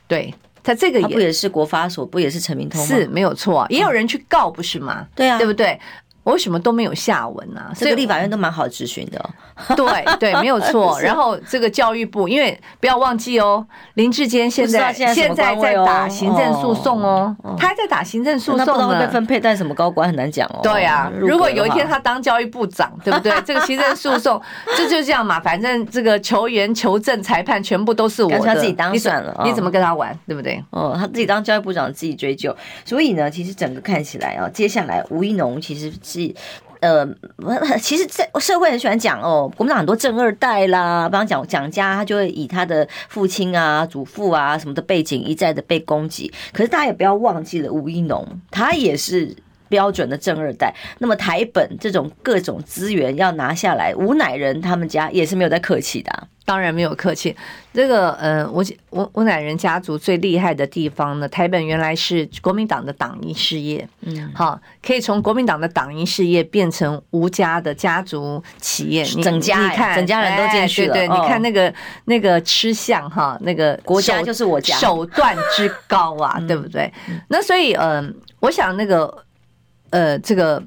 [0.09, 2.87] 对，他这个也不也是国发所，不也是陈明通吗？
[2.87, 5.07] 是没有错，也有人去告，不是吗？
[5.15, 5.79] 对啊，对不对？
[6.23, 7.71] 为什么都没有下文呢？
[7.75, 9.29] 这个立法院都蛮好质询的。
[9.75, 10.99] 对对，没有错。
[11.01, 18.65] 然后这个教育部，因为不要忘记哦，林志坚现在现在在打行政诉讼哦，他还在打行政诉讼呢。
[18.65, 20.59] 不知道会被分配在什么高官，很难讲哦。
[20.63, 23.33] 对啊，如果有一天他当教育部长，对不对？
[23.45, 24.41] 这个行政诉讼
[24.77, 30.63] 这就这样嘛，反正这个球员、求证、裁判全部都是我的，他自己当算了，你怎么跟他玩，对不对？
[30.69, 32.55] 哦，他自己当教育部长自己追究。
[32.85, 36.33] 所以呢，其实整个看起来啊，接下来吴一农其实是。
[36.81, 37.05] 呃，
[37.81, 46.31] 其实在社会很喜欢讲哦，国民党很多正二代啦，比方讲蒋家，他就会以他的父亲啊、祖父啊什么的背景一再的被攻击。
[46.53, 49.35] 可是大家也不要忘记了吴一农，他也是
[49.69, 50.73] 标准的正二代。
[50.97, 56.27] 那么台本这种各种资源要拿下来，吴乃仁他们家也是没有在客气的啊。
[56.45, 57.35] 当然没有客气。
[57.71, 70.93] 这个，呃，我我吴乃人家族最厉害的地方呢，台本原来是国民党的党营事业，嗯，好，可以从国民党的党营事业变成吴家的家族企业，整家你看，整家人都进去了。
[70.95, 71.71] 对对，你看那个
[72.05, 76.91] 那个吃相哈，那个国家就是我家，手段之高啊， 对不对？
[77.27, 79.23] 那所以，嗯，我想那个，
[79.91, 80.61] 呃，这个。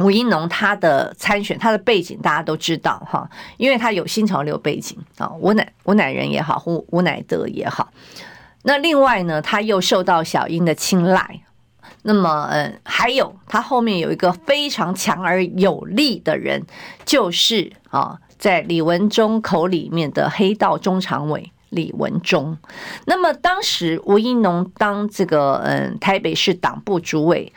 [0.00, 7.92] 吴英农他的参选，他的背景大家都知道哈，因为他有新潮流背景啊，吴乃吴乃仁也好，吴吴乃德也好。
[8.64, 11.42] 那另外呢，他又受到小英的青睐。
[12.02, 16.60] 那么，嗯，还有他后面有一个非常强而有力的人，
[17.04, 22.58] 就是啊，在李文忠口里面的黑道中常委李文忠。
[23.06, 27.52] 那么当时吴怡农当这个嗯台北市党部主委，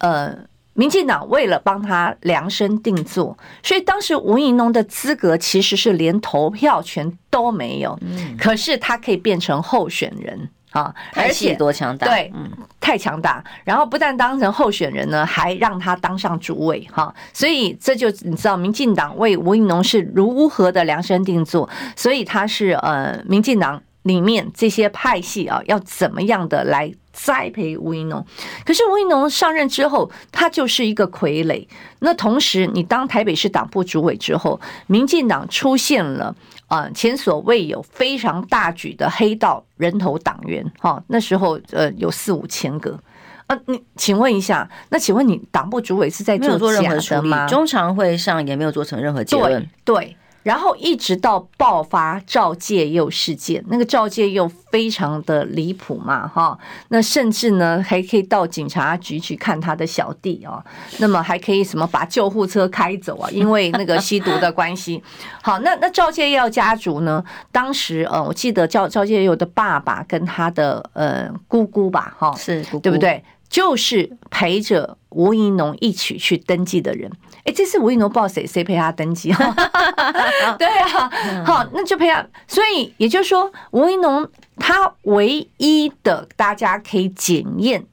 [0.00, 0.36] 呃。
[0.74, 7.98] 民进党为了帮他量身定做，所以当时吴怡农的资格其实是连投票权都没有，
[8.38, 12.32] 可是他可以变成候选人啊，而且多强大，对，
[12.80, 13.44] 太强大。
[13.64, 26.90] 然后不但当成候选人呢，还让他当上主委哈，所以这就你知道，民进党为吴怡农是如何的量身定做，所以他是呃，民进党里面这些派系啊，要怎么样的来。
[27.12, 28.24] 栽培吴怡农，
[28.64, 31.66] 可是吴怡农上任之后，他就是一个傀儡。
[31.98, 36.34] 那同时，你当台北市党部主委之后，民进党出现了
[36.68, 42.98] 啊前所未有非常大举的黑道人头党员，哈，那时候呃有四五千个
[43.46, 43.58] 啊。
[43.66, 47.30] 你请问一下，那请问你党部主委是在做做任何处理？
[47.48, 49.96] 中常会上也没有做成任何结论，对。
[49.96, 60.64] 对然后一直到爆发赵介佑事件，那个赵介佑非常的离谱嘛，哈，那甚至呢还可以到警察局去看他的小弟啊，
[60.98, 65.02] 那么还可以什么把救护车开走啊， 因为那个吸毒的关系。
[65.42, 67.22] 好，那那赵介佑家族呢，
[67.52, 73.22] 当时呃，我记得赵赵介佑的爸爸跟他的呃姑姑吧，哈，是姑姑，对不对？
[73.50, 77.10] 就是陪着吴怡农一起去登记的人。
[77.44, 79.52] 哎，这次吴怡农不知道谁谁陪他登记哈，
[80.56, 81.10] 对啊，
[81.44, 82.24] 好，那就陪他。
[82.46, 87.84] 所以也就是说，吴怡农他唯一的大家可以检验。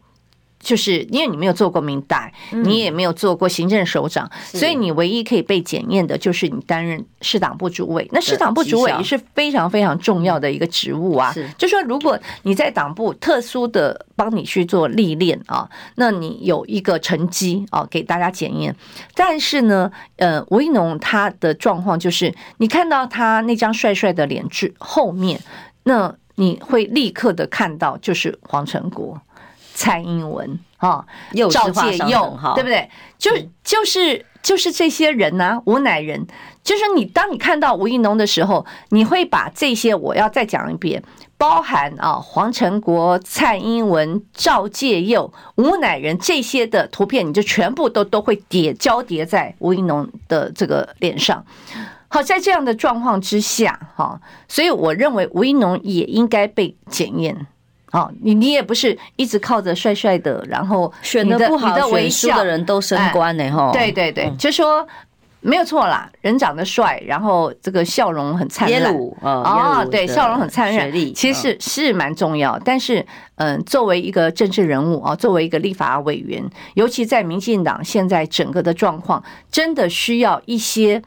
[0.67, 8.06] 就是因为你没有做过民代，你也没有做过行政首长，所以你唯一可以被检验的就是你担任市党部主委。
[8.12, 11.34] 那市党部主委也是非常非常重要的一个职务啊。
[11.58, 18.75] 就说如果你在党部特殊的帮你去做历练啊，那你有一个成绩啊，给大家检验。
[19.15, 25.39] 但是呢，呃，吴一农他的状况就是，你看到他那张帅帅的脸之后面，
[25.84, 29.21] 那你会立刻的看到就是黄成国。
[29.77, 31.05] 蔡英文哈，
[31.51, 32.89] 赵介佑，对不对？
[33.19, 33.31] 就
[33.63, 36.25] 就是就是这些人呐、啊，吴乃仁，
[36.63, 37.05] 就是你。
[37.05, 41.03] 当你看到吴怡农的时候，你会把这些我要再讲一遍，
[41.37, 51.45] 包含啊黄成国、蔡英文、赵介佑、吴乃仁这些的图片，你就全部都都会叠交叠在吴怡农的这个脸上。
[52.07, 57.45] 好，在这样的状况之下，哈，所以我认为吴怡农也应该被检验。
[57.91, 63.71] 哦，你你也不是一直靠着帅帅的，然后选的不好，的微笑的人都升官呢，哈。
[63.71, 64.88] 对对对，就说。
[65.39, 68.93] 没有错啦，人长得帅，然后这个笑容很灿烂。
[69.21, 72.60] 哦，对，笑容很灿烂，其实是是蛮重要。
[72.65, 81.02] 但是，嗯，作为一个政治人物啊，作为一个立法委员，尤其在民进党现在整个的状况，真的需要一些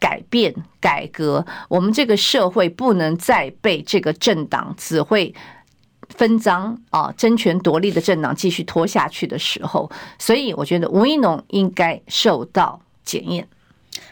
[0.00, 1.44] 改变、改革。
[1.68, 5.32] 我们这个社会不能再被这个政党只会
[6.16, 13.46] 分赃啊、争权夺利的政党继续拖下去的时候，所以我觉得吴一农应该受到检验。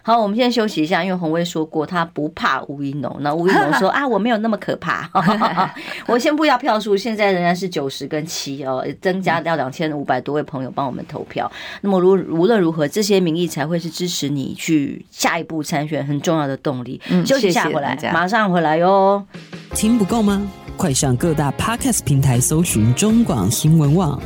[0.02, 3.16] 好，我们先休息一下，因为洪威说过他不怕吴一农。
[3.20, 5.08] 那吴怡农说 啊，我没有那么可怕。
[6.06, 11.50] 我先不要票数，现在仍然是九十跟七哦，增加到两千五百多位朋友帮我们投票。
[11.82, 17.00] 那么如无论如何，这些民意才会是支持你去下一步参选很重要的动力。
[17.08, 19.24] 嗯，休息一下回来，马上回来哟。
[19.74, 20.42] 听不够吗？
[20.76, 24.20] 快上各大 Podcast 平台搜寻中广新闻网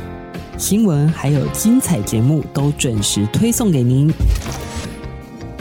[0.57, 4.11] 新闻，还有精彩节目都准时推送给您。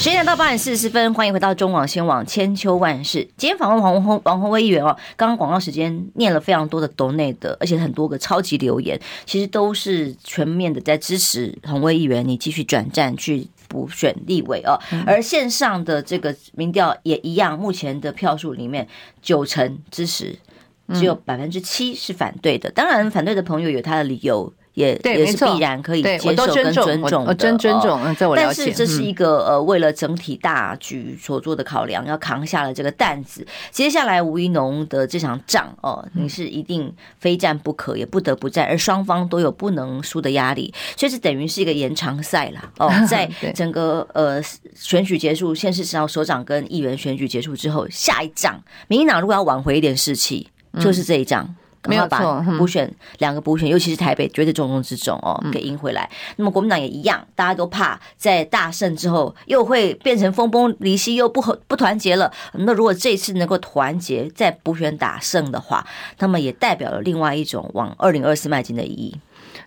[0.00, 3.18] 十点到八点四十分，欢迎回到中广新闻网千秋万世。
[3.36, 14.80] 今天访问王宏王鸿薇议员哦，刚刚广告时间念了非常多的抖内的，而且很多个超级留言，其实都是全面的在支持鸿薇议员，你继续转战去补选立委哦。
[15.06, 18.88] 而线上的这个民调也一样，目前的票数里面
[19.20, 20.34] 九成支持，
[20.94, 22.70] 只有百分之七是反对的。
[22.70, 24.50] 当然，反对的朋友有他的理由。
[24.80, 28.14] 也也是必然可以接受跟尊重的，真尊重。
[28.14, 33.46] 在我了解，但是这是一个呃，为了整体大局所做的考量，要扛下了这个担子。
[33.70, 42.72] 接下来吴怡农的这场仗哦，你是一定非战不可，也不得不战，而双方都有不能输的压力，所以是等于是一个延长赛啦。
[42.78, 44.42] 哦， 在整个呃
[44.74, 50.48] 选举结束，县市长、首长跟议员选举结束之后，下一仗，民进党如果要挽回一点士气，
[50.80, 51.54] 就是这一仗。
[51.88, 52.20] 没有把
[52.58, 56.08] 补选两个补选，尤其是台北，绝对重中之重哦，给赢回来。
[56.36, 62.30] 那么国民党也一样，大家都怕在大胜之后又会变成分崩离析，又不和不团结了。
[62.52, 65.86] 那如果这次能够团结，在补选打胜的话，
[66.18, 69.16] 那么也代表了另外一种往二零二四迈进的意义。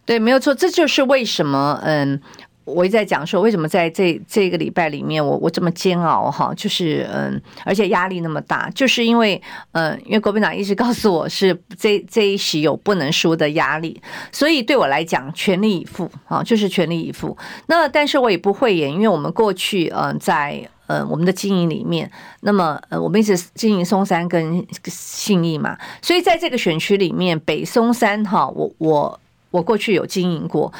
[0.05, 2.21] 对，没有错，这就是为什么嗯。
[2.65, 9.41] 我一直在讲说，为什么在这这个礼拜里面我，我我这么煎熬哈，就是嗯，而且压力那么大，就是因为
[9.73, 14.01] 嗯，因为国民党一直告诉我是这这一席有不能输的压力，
[14.31, 17.37] 所以对我来讲全力以赴啊，就是全力以赴。
[17.67, 22.09] 那但是我也不会演，因为我们过去嗯在呃我们的经营里面，
[22.41, 29.19] 那么呃我们一直经营松山跟信义嘛，所以在这个选区里面，北松山哈，我我
[29.51, 30.71] 我过去有经营过。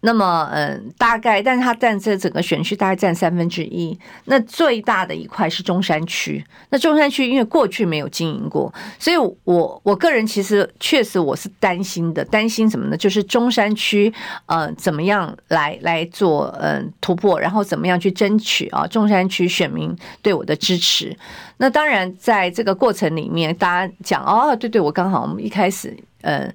[0.00, 3.98] 那么，嗯，大概，但是它占这整个选区大概占三分之一。
[4.26, 6.44] 那最大的一块是中山区。
[6.70, 12.24] 那中山区因为过去没有经营过，所以我我个人其实确实我是担心的。
[12.26, 12.96] 担心什么呢？
[12.96, 14.12] 就是中山区，
[14.46, 19.92] 呃，怎么样来来做，嗯，突破，然后怎么样去争取啊，中山区选民
[20.22, 21.16] 对我的支持。
[21.56, 26.48] 那当然，在这个过程里面，大家讲，哦，对对，我刚好我们一开始，呃。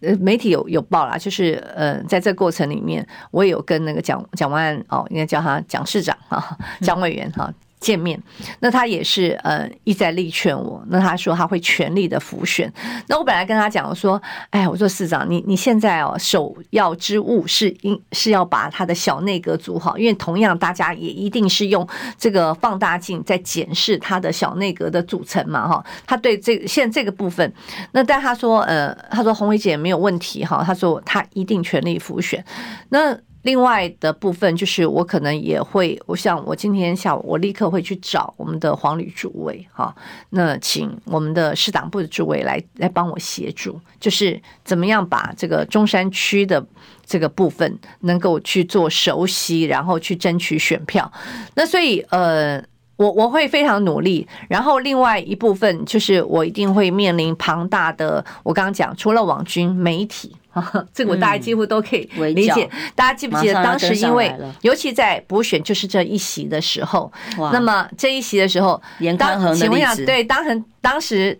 [0.00, 7.52] 呃，媒体有有报啦，就是呃，在这个过程里面，我也有跟那个蒋蒋万安哦，应该叫他蒋市长哈，蒋委员哈。
[7.80, 8.22] 见面，
[8.60, 10.84] 那他也是呃一再力劝我。
[10.88, 12.70] 那他说他会全力的辅选。
[13.08, 14.20] 那我本来跟他讲，我说，
[14.50, 21.86] 哎，我说市长，你你现在哦首要之务是应是要把他的小内阁组好，因为同样大家也一定是用
[22.18, 25.82] 这个放大镜在检视他的小内阁的组成嘛哈。
[26.06, 27.50] 他对这现在这个部分，
[27.92, 32.44] 那但他说呃他说鸿薇姐没有问题哈，他说他一定全力辅选。
[32.90, 33.16] 那。
[33.42, 39.94] 另外的部分就是，我可能也会，我想我今天下午我立刻会去找我们的黄旅主委哈，
[40.28, 46.62] 那请我们的市党部的主委来来帮我协助，就是怎么样把这个中山区的
[47.06, 51.10] 这个部分能够去做熟悉，然后去争取选票。
[51.54, 52.62] 那所以呃，
[52.96, 54.28] 我我会非常努力。
[54.48, 60.36] 然后另外一部分就是，我一定会面临庞大的，我刚刚讲，除了网军媒体。
[60.92, 62.68] 这个我大家几乎都可以理解。
[62.94, 67.10] 大家记不记得当时因为，尤其在补选就是这一席的时候，
[67.52, 68.80] 那么这一席的时候，
[69.18, 71.38] 当请问一下，对，当时当时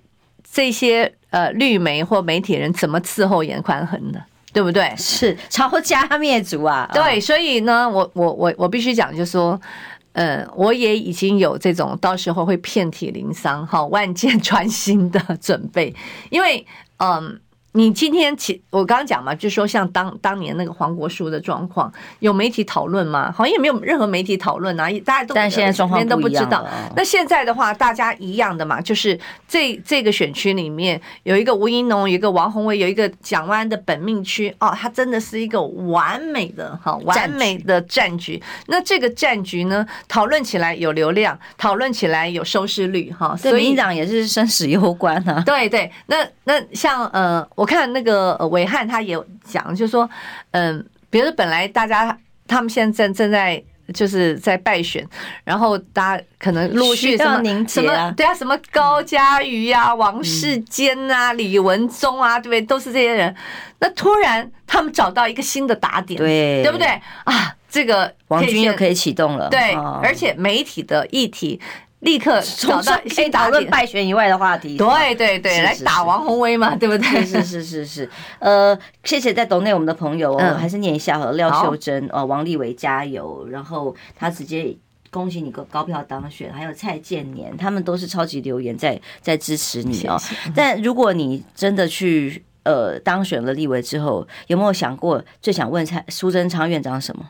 [0.52, 4.94] 这些呃绿媒或媒体人怎么伺候严宽恒的，对不对？
[4.96, 6.88] 是抄家灭族 啊！
[6.92, 9.61] 对，所以呢，我我我我必须讲，就是说。
[10.12, 15.94] 嗯，我也已经有这种到时候会遍体鳞伤哈，万箭穿心的准备，
[16.30, 17.40] 因为嗯。
[17.72, 23.30] 你今天起，我刚刚讲嘛，就说像当当年那个黄国书的状况，有媒体讨论吗？
[23.30, 26.66] 好像也没有任何媒体讨论啊，大家都但现在状况都不知道。
[26.96, 29.16] 那现在的话，大家一样的嘛，就是
[29.46, 38.42] 这这个选区里面有一个吴怡农，有一个王宏伟，有一个蒋万安的本命区哦，他真的是一个完美的哈，完美的战局。
[38.66, 45.40] 那这个战局呢，讨论起来有流量，讨论起来有收视率哈，所以民进党也是生死攸关啊。
[45.46, 47.46] 对对，那那像呃。
[47.61, 50.08] 我看那个暐瀚他也讲，就是说，
[50.52, 52.16] 嗯，比如说本来大家
[52.48, 55.06] 他们现在正正在就是在败选，
[55.44, 62.62] 然后大家可能陆续什么什么对啊，什么高嘉瑜啊、王世坚啊、李文忠啊，对不对？
[62.62, 63.36] 都是这些人。
[63.78, 66.86] 那突然他们找到一个新的打点，对对不对
[67.24, 67.54] 啊？
[67.68, 71.61] 这个王军又可以启动了，对，而且媒体的议题。
[72.01, 77.24] 立刻找到先讨论败选以外的话题，对对对，来打王宏威嘛，对不对？
[77.24, 84.74] 是是是是， 呃，谢谢在抖内我们的朋友哦，还是念一下哈，廖秀珍哦，王立伟加油，然后他直接
[85.11, 90.18] 恭喜你个高票当选，还有蔡建年，他们都是超级留言在在支持你哦。
[90.55, 97.28] 但如果你真的去呃当选了立委之后，有没有想过最想问蔡苏贞昌院长什么？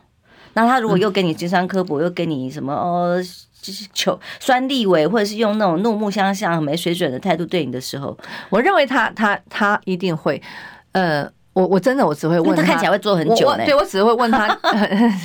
[0.52, 3.20] 那他如果又给你尖酸刻薄，又给你什么哦？
[3.60, 8.16] 就是求酸立委，或者是用那种怒目相向、没水准的态度对你的时候，
[8.48, 10.40] 我认为他他他一定会，
[10.92, 14.46] 呃，我我真的我只会问他，他看起来会做很久我我，对我只会问他，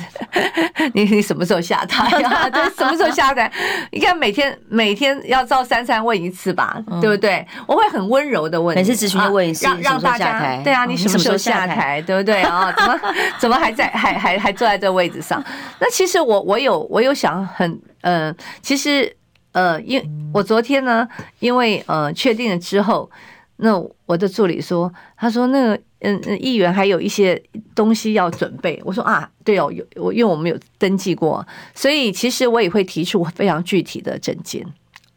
[0.92, 2.48] 你你什么时候下台啊？
[2.50, 3.50] 对，什么时候下台？
[3.90, 7.46] 你看每天每天要照三餐问一次吧，嗯、对不对？
[7.66, 12.02] 我会很温柔的问，每次咨询问一次，让让大家对啊，你什么时候下台？
[12.02, 12.72] 对不对啊？
[12.76, 13.00] 怎么
[13.38, 15.42] 怎么还在还还还坐在这个位置上？
[15.78, 17.80] 那其实我我有我有想很。
[18.06, 19.16] 嗯、呃，其实，
[19.50, 20.00] 呃，因
[20.32, 21.06] 我昨天呢，
[21.40, 23.10] 因为呃确定了之后，
[23.56, 23.76] 那
[24.06, 27.42] 我的助理说，他说那个嗯嗯，议员还有一些
[27.74, 28.80] 东西要准备。
[28.84, 31.44] 我说啊，对哦，有我因为我们有登记过，
[31.74, 34.64] 所以其实我也会提出非常具体的证件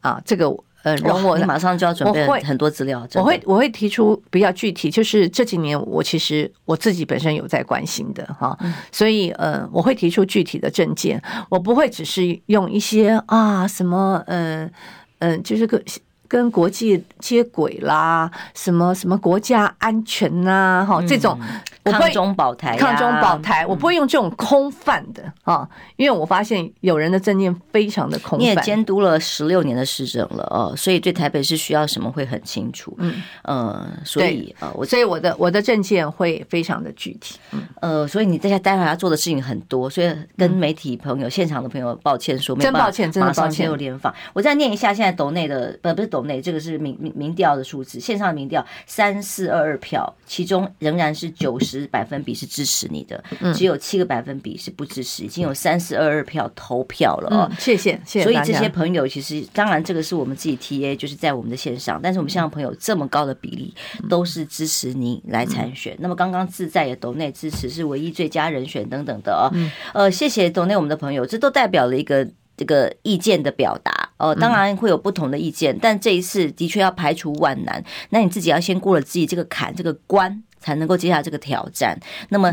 [0.01, 0.51] 啊，这个。
[0.89, 3.07] 呃，容我马上就要准备很多资料。
[3.15, 8.57] 我会我会提出比较具体，就是这几年我其实我自己本身有在关心的哈，
[8.91, 14.71] 所以呃，我会提出具体的证件，我不会只是用一些啊什么嗯嗯、
[15.19, 15.81] 呃呃，就是个。
[16.29, 21.37] 跟国际接轨啦，什么什么国家安全呐、啊，哈、嗯，这种
[21.83, 28.43] 我抗中保台、啊，抗中保台，我不会用这种空泛的啊，因为我发现有人的证件非常的空泛。
[28.43, 32.95] 你也监督了十六年的市政了哦，所以对台北市需要什么会很清楚。
[32.99, 37.39] 嗯呃，所以呃，我所以我的我的证件会非常的具体。
[37.53, 43.65] 嗯呃，所以你在家待会要做的事情很多，所以跟媒体朋友、嗯、现场的朋友抱歉说，真抱歉，真的抱歉。
[43.65, 46.18] 有联访，我再念一下现在抖内的，不不是抖。
[46.23, 57.51] 内这个是民民民调的数字，线上的民调三四二二票，其中仍然是九十百分比是支持你的，只有七个百分比是不支持，已经有三四二二票投票了哦。
[57.59, 58.23] 谢谢，谢谢。
[58.23, 63.73] 所以这些朋友其实，当然这个是我们自己 TA，就是在我们的线上，但是我们线上朋友这么高的比例
[64.09, 65.95] 都是支持你来参选。
[65.99, 69.51] 那么刚刚自在也抖内支持是唯一最佳人选等等的哦。
[69.93, 72.27] 呃，谢谢抖内我们的朋友，这都代表了一个。
[72.59, 77.81] 这个意见的表达，哦，当然会有不同的意见，但这一次的确要排除万难。
[78.09, 81.97] 那你自己要先过了自己这个坎，这个关，才能够接下这个挑战。
[82.27, 82.51] 那么，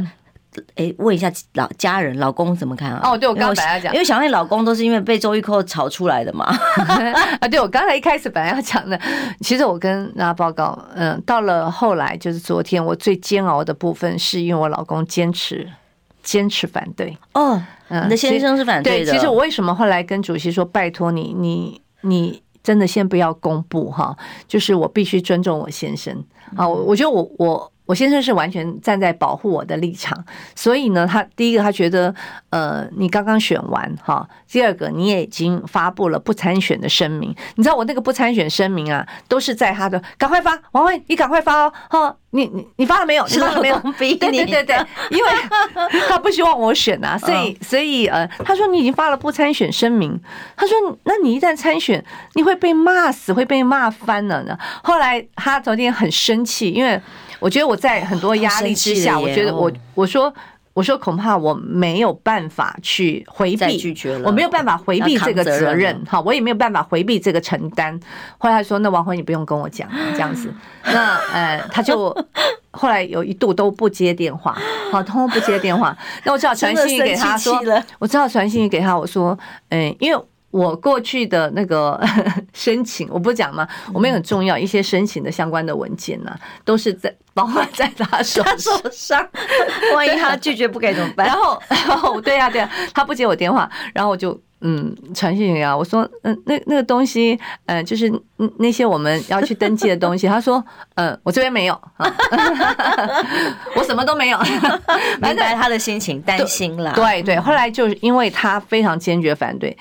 [0.77, 3.01] 哎，问一下老家人、老公怎么看啊？
[3.03, 6.45] 哦，对，我刚才要讲，因为小妹老公都是因为被周玉蔻炒出来的嘛。
[7.41, 8.97] 啊，对，我刚才一开始本来要讲的，
[9.41, 15.69] 其实我跟大家报告，嗯，到了后来就是昨天，我最煎熬的部分是因为我老公坚持。
[16.27, 19.13] 坚持反对哦，你的先生是反对的。
[19.13, 24.15] 对，其实我为什么后来跟主席说，拜托你，你你真的先不要公布哈，
[24.47, 26.13] 就是我必须尊重我先生
[26.57, 26.69] 啊。
[26.69, 27.73] 我我觉得我我。
[27.87, 30.25] 我先生是完全站在保护我的立场，
[30.55, 32.15] 所以呢，他第一个他觉得，
[32.51, 43.25] 呃，你刚刚选完哈，第二个你也已经发布了不参选的声明，你知道我那个不参选声明啊，都是在他的赶快发，王慧你赶快发哦，哈，你你你发了没有？
[43.29, 43.79] 你发了没有？
[43.99, 44.77] 对对对对，
[45.11, 45.31] 因为
[46.09, 50.21] 他不希望我选啊，所以所以呃，他说你已经发了不参选声明，
[50.57, 54.59] 他说那你一旦参选，你会被骂死，会被骂翻了呢。
[54.83, 57.01] 后来他昨天很生气，因为。
[57.39, 60.33] 我觉得我在很多压力之下，我觉得我我说
[60.73, 67.99] 我说恐怕我没有办法去回避，拒绝了，我没有办法回避这个责任，哈，我也没有办法回避这个承担。
[68.39, 70.53] 后来他说：“那王辉，你不用跟我讲 这样子。”
[70.85, 72.15] 那呃，他就
[72.73, 74.57] 后来有一度都不接电话，
[74.93, 75.97] 好，通通不接电话。
[76.25, 77.59] 那我只好传信息给他说
[77.99, 79.39] ：“我只好传信息给他，我说，
[79.71, 80.23] 嗯，因为。”
[80.57, 82.01] 我过去的那个
[82.55, 83.69] 申请，我不是讲吗？
[83.93, 86.35] 我们也很重要，一些申请的相关的文件呐，
[86.65, 88.43] 都是在包括在他手
[88.91, 89.27] 上。
[89.95, 91.27] 万一他拒绝不给怎么办？
[91.27, 98.11] 然后，然 后对呀对呀，他不接我电话，然后我就嗯传讯啊，我说嗯那那个东西嗯就是
[98.59, 101.79] 那些我们要去登记的东西，他说嗯我这边没有，
[103.75, 104.39] 我什么都没有，
[105.21, 106.93] 明白他的心情，担心了。
[106.95, 109.77] 对对，后来就是因为他非常坚决反对。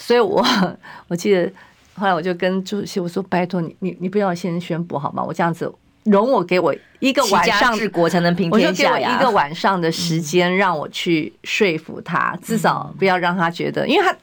[0.00, 0.76] 所以我，我
[1.08, 1.50] 我记得
[1.94, 5.22] 后来我就跟朱主席我说：“拜托你，你你不要先宣布好吗？
[5.22, 5.70] 我这样子
[6.04, 9.16] 容我给我一个晚上治国才能平天下呀。
[9.18, 14.16] 一个晚上的时间，让我去说服他，至少不要让他觉得，因为他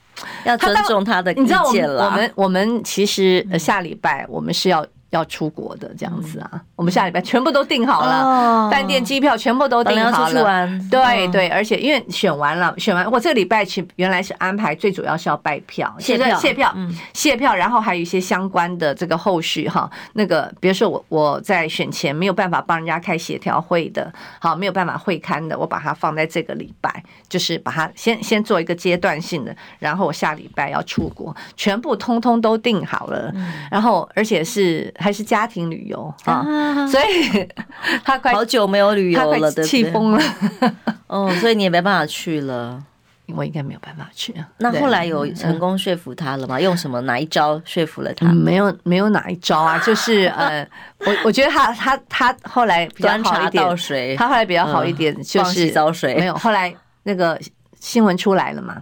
[0.45, 2.05] 要尊重他的意见了。
[2.05, 4.85] 我们我们其实下礼拜我们是要。”
[5.15, 10.67] 要出国的这样子啊，我们下礼拜全部都订好了，饭店、机票全部都订好了。
[10.91, 16.75] 对对，而且因为选完了，选完我这个礼拜去原来是安排，最主要是要拜票、谢票、谢票、
[17.13, 19.89] 谢票，然后还有一些相关的这个后续哈。
[20.13, 33.33] 那个比如说我我在选前没有办法帮人家开协调会的，好没有办法会刊的，我把它放在这个礼拜，就是把它先先做一个阶段性的，然后我下礼拜要出国，全部通通都订好了，
[33.71, 34.93] 然后而且是。
[35.05, 37.47] 还是家庭旅游啊，所以
[38.03, 40.19] 他快好久没有旅游了，气疯了。
[41.05, 42.83] 哦，所以你也没办法去了，
[43.27, 44.49] 我应该没有办法去啊。
[44.57, 46.59] 那后来有成功说服他了吗？
[46.59, 48.25] 用什么哪一招说服了他？
[48.33, 50.67] 没有，没有哪一招啊， 就是呃，
[51.01, 55.71] 我我觉得他他他后来比较好一点，他后来比较好一点，就是
[56.17, 56.33] 没有。
[56.33, 57.39] 后来那个
[57.79, 58.81] 新闻出来了嘛，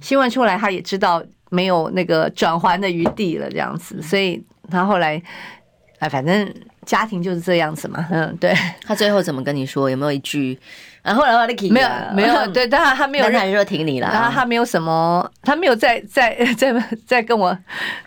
[0.00, 4.44] 新闻出来，他也知道没有那个转圜的余地了，这样子，所以。
[4.70, 5.20] 他后来，
[5.98, 6.52] 哎，反正
[6.84, 8.06] 家庭就是这样子嘛。
[8.10, 8.54] 嗯，对。
[8.86, 9.88] 他最后怎么跟你说？
[9.90, 10.58] 有没有一句？
[11.02, 12.46] 然，后来我的没有，没有。
[12.52, 14.08] 对，当然他没有很热挺你了。
[14.12, 16.72] 然后他没有什么，他没有再再再
[17.06, 17.56] 再跟我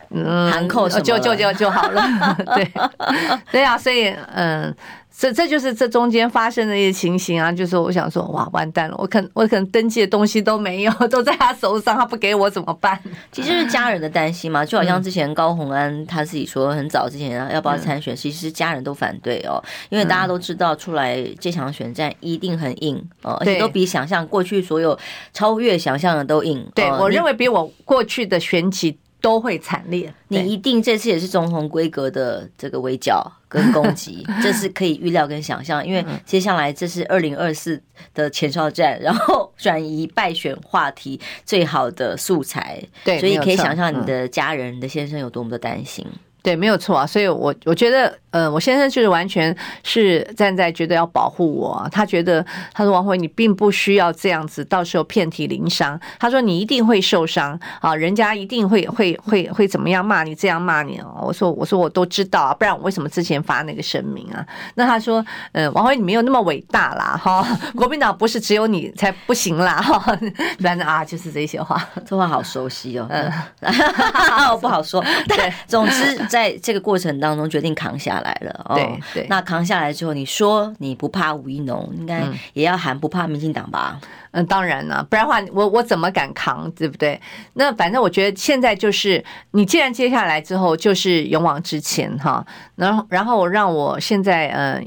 [0.10, 2.04] 嗯含扣什么，就就就就好了。
[2.56, 2.72] 对，
[3.52, 4.76] 对啊，所以嗯。
[5.18, 13.00] 这这就是这中间发生的一些情形啊，就是我想说，哇，完蛋了，我可我可能登记的东西都没有， 都在他手上，他不给我怎么办？
[13.34, 19.60] 其实是家人的担心嘛，就好像之前高虹安他自己说，很早之前要不要参选，其实家人都反对哦，
[19.90, 24.96] 因为大家都知道出来这场选战一定很硬哦，而且都比想象过去所有
[25.34, 26.64] 超越想象的都硬。
[26.76, 30.14] 对，我认为比我过去的选举都会惨烈。
[30.28, 37.82] 你一定这次也是总统规格的这个围剿跟攻击， 这是可以预料跟想象，因为接下来这是二零二四
[38.14, 46.06] 的前哨战，然后转移败选话题最好的素材，对，所以可以想象你的家人、你的先生有多么的担心。
[46.48, 56.00] 对，没有错啊，所以我我觉得，呃，我先生就是完全是站在觉得要保护我，他觉得他说王辉，你并不需要这样子，到时候遍体鳞伤。
[56.18, 61.02] 他说你一定会受伤啊，人家一定会会会会怎么样骂你，这样骂你。
[61.22, 64.42] 我说我说我都知道啊，不然我为什么之前发那个声明啊？
[64.76, 67.46] 那他说，嗯，王辉你没有那么伟大啦，哈，
[67.76, 70.00] 国民党不是只有你才不行啦，哈，
[70.64, 73.30] 反正啊就是这些话，这话好熟悉哦，嗯，
[74.54, 76.18] 我不好说，对，总之。
[76.38, 78.66] 在这个过程当中，决定扛下来了。
[78.70, 79.28] 哦，对对。
[79.28, 82.22] 那扛下来之后，你说你不怕吴一农，应该
[82.54, 84.00] 也要喊不怕民进党吧？
[84.32, 87.20] 嗯，当然了，不然的话，我我怎么敢扛，对不对？
[87.54, 94.84] 那反正我觉得现在就是，你既然接下来之后就是勇往直前哈，然后然后让我现在呃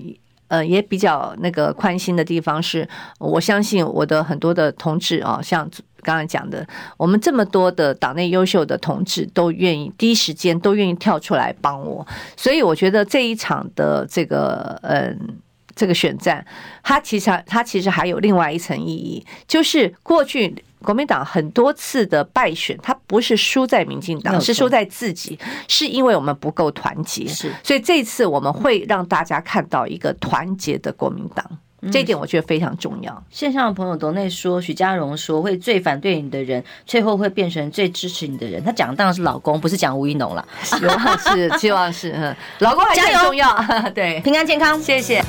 [0.47, 2.89] 呃也比较那个宽心的地方是，
[3.19, 5.69] 我相信我的很多的同志啊，像。
[6.03, 15.39] 刚刚讲的，我们这么多的党内优秀的同志都愿意第一时间都愿意跳出来帮我，所以我觉得这一场的这个嗯
[15.75, 16.45] 这个选战，
[16.83, 25.39] 它其实它其实还有另外一层意义，就是过去国民党很多次的败选，它不是输在民进党，是输在自己，
[25.69, 31.59] 是因为我们不够团结，是，所以这次我们会让大家看到一个团结的国民党。
[31.93, 33.23] 这一点我觉得非常重要。
[33.31, 38.63] 线上的朋友都那说，许家荣说会最反对你的人，最后会变成最支持你的人。
[38.63, 40.47] 他讲的当然是老公，不是讲吴一农了。
[40.63, 43.57] 希望是，希望是，嗯，老公还是很重要。
[43.95, 45.25] 对，平安健康，谢谢。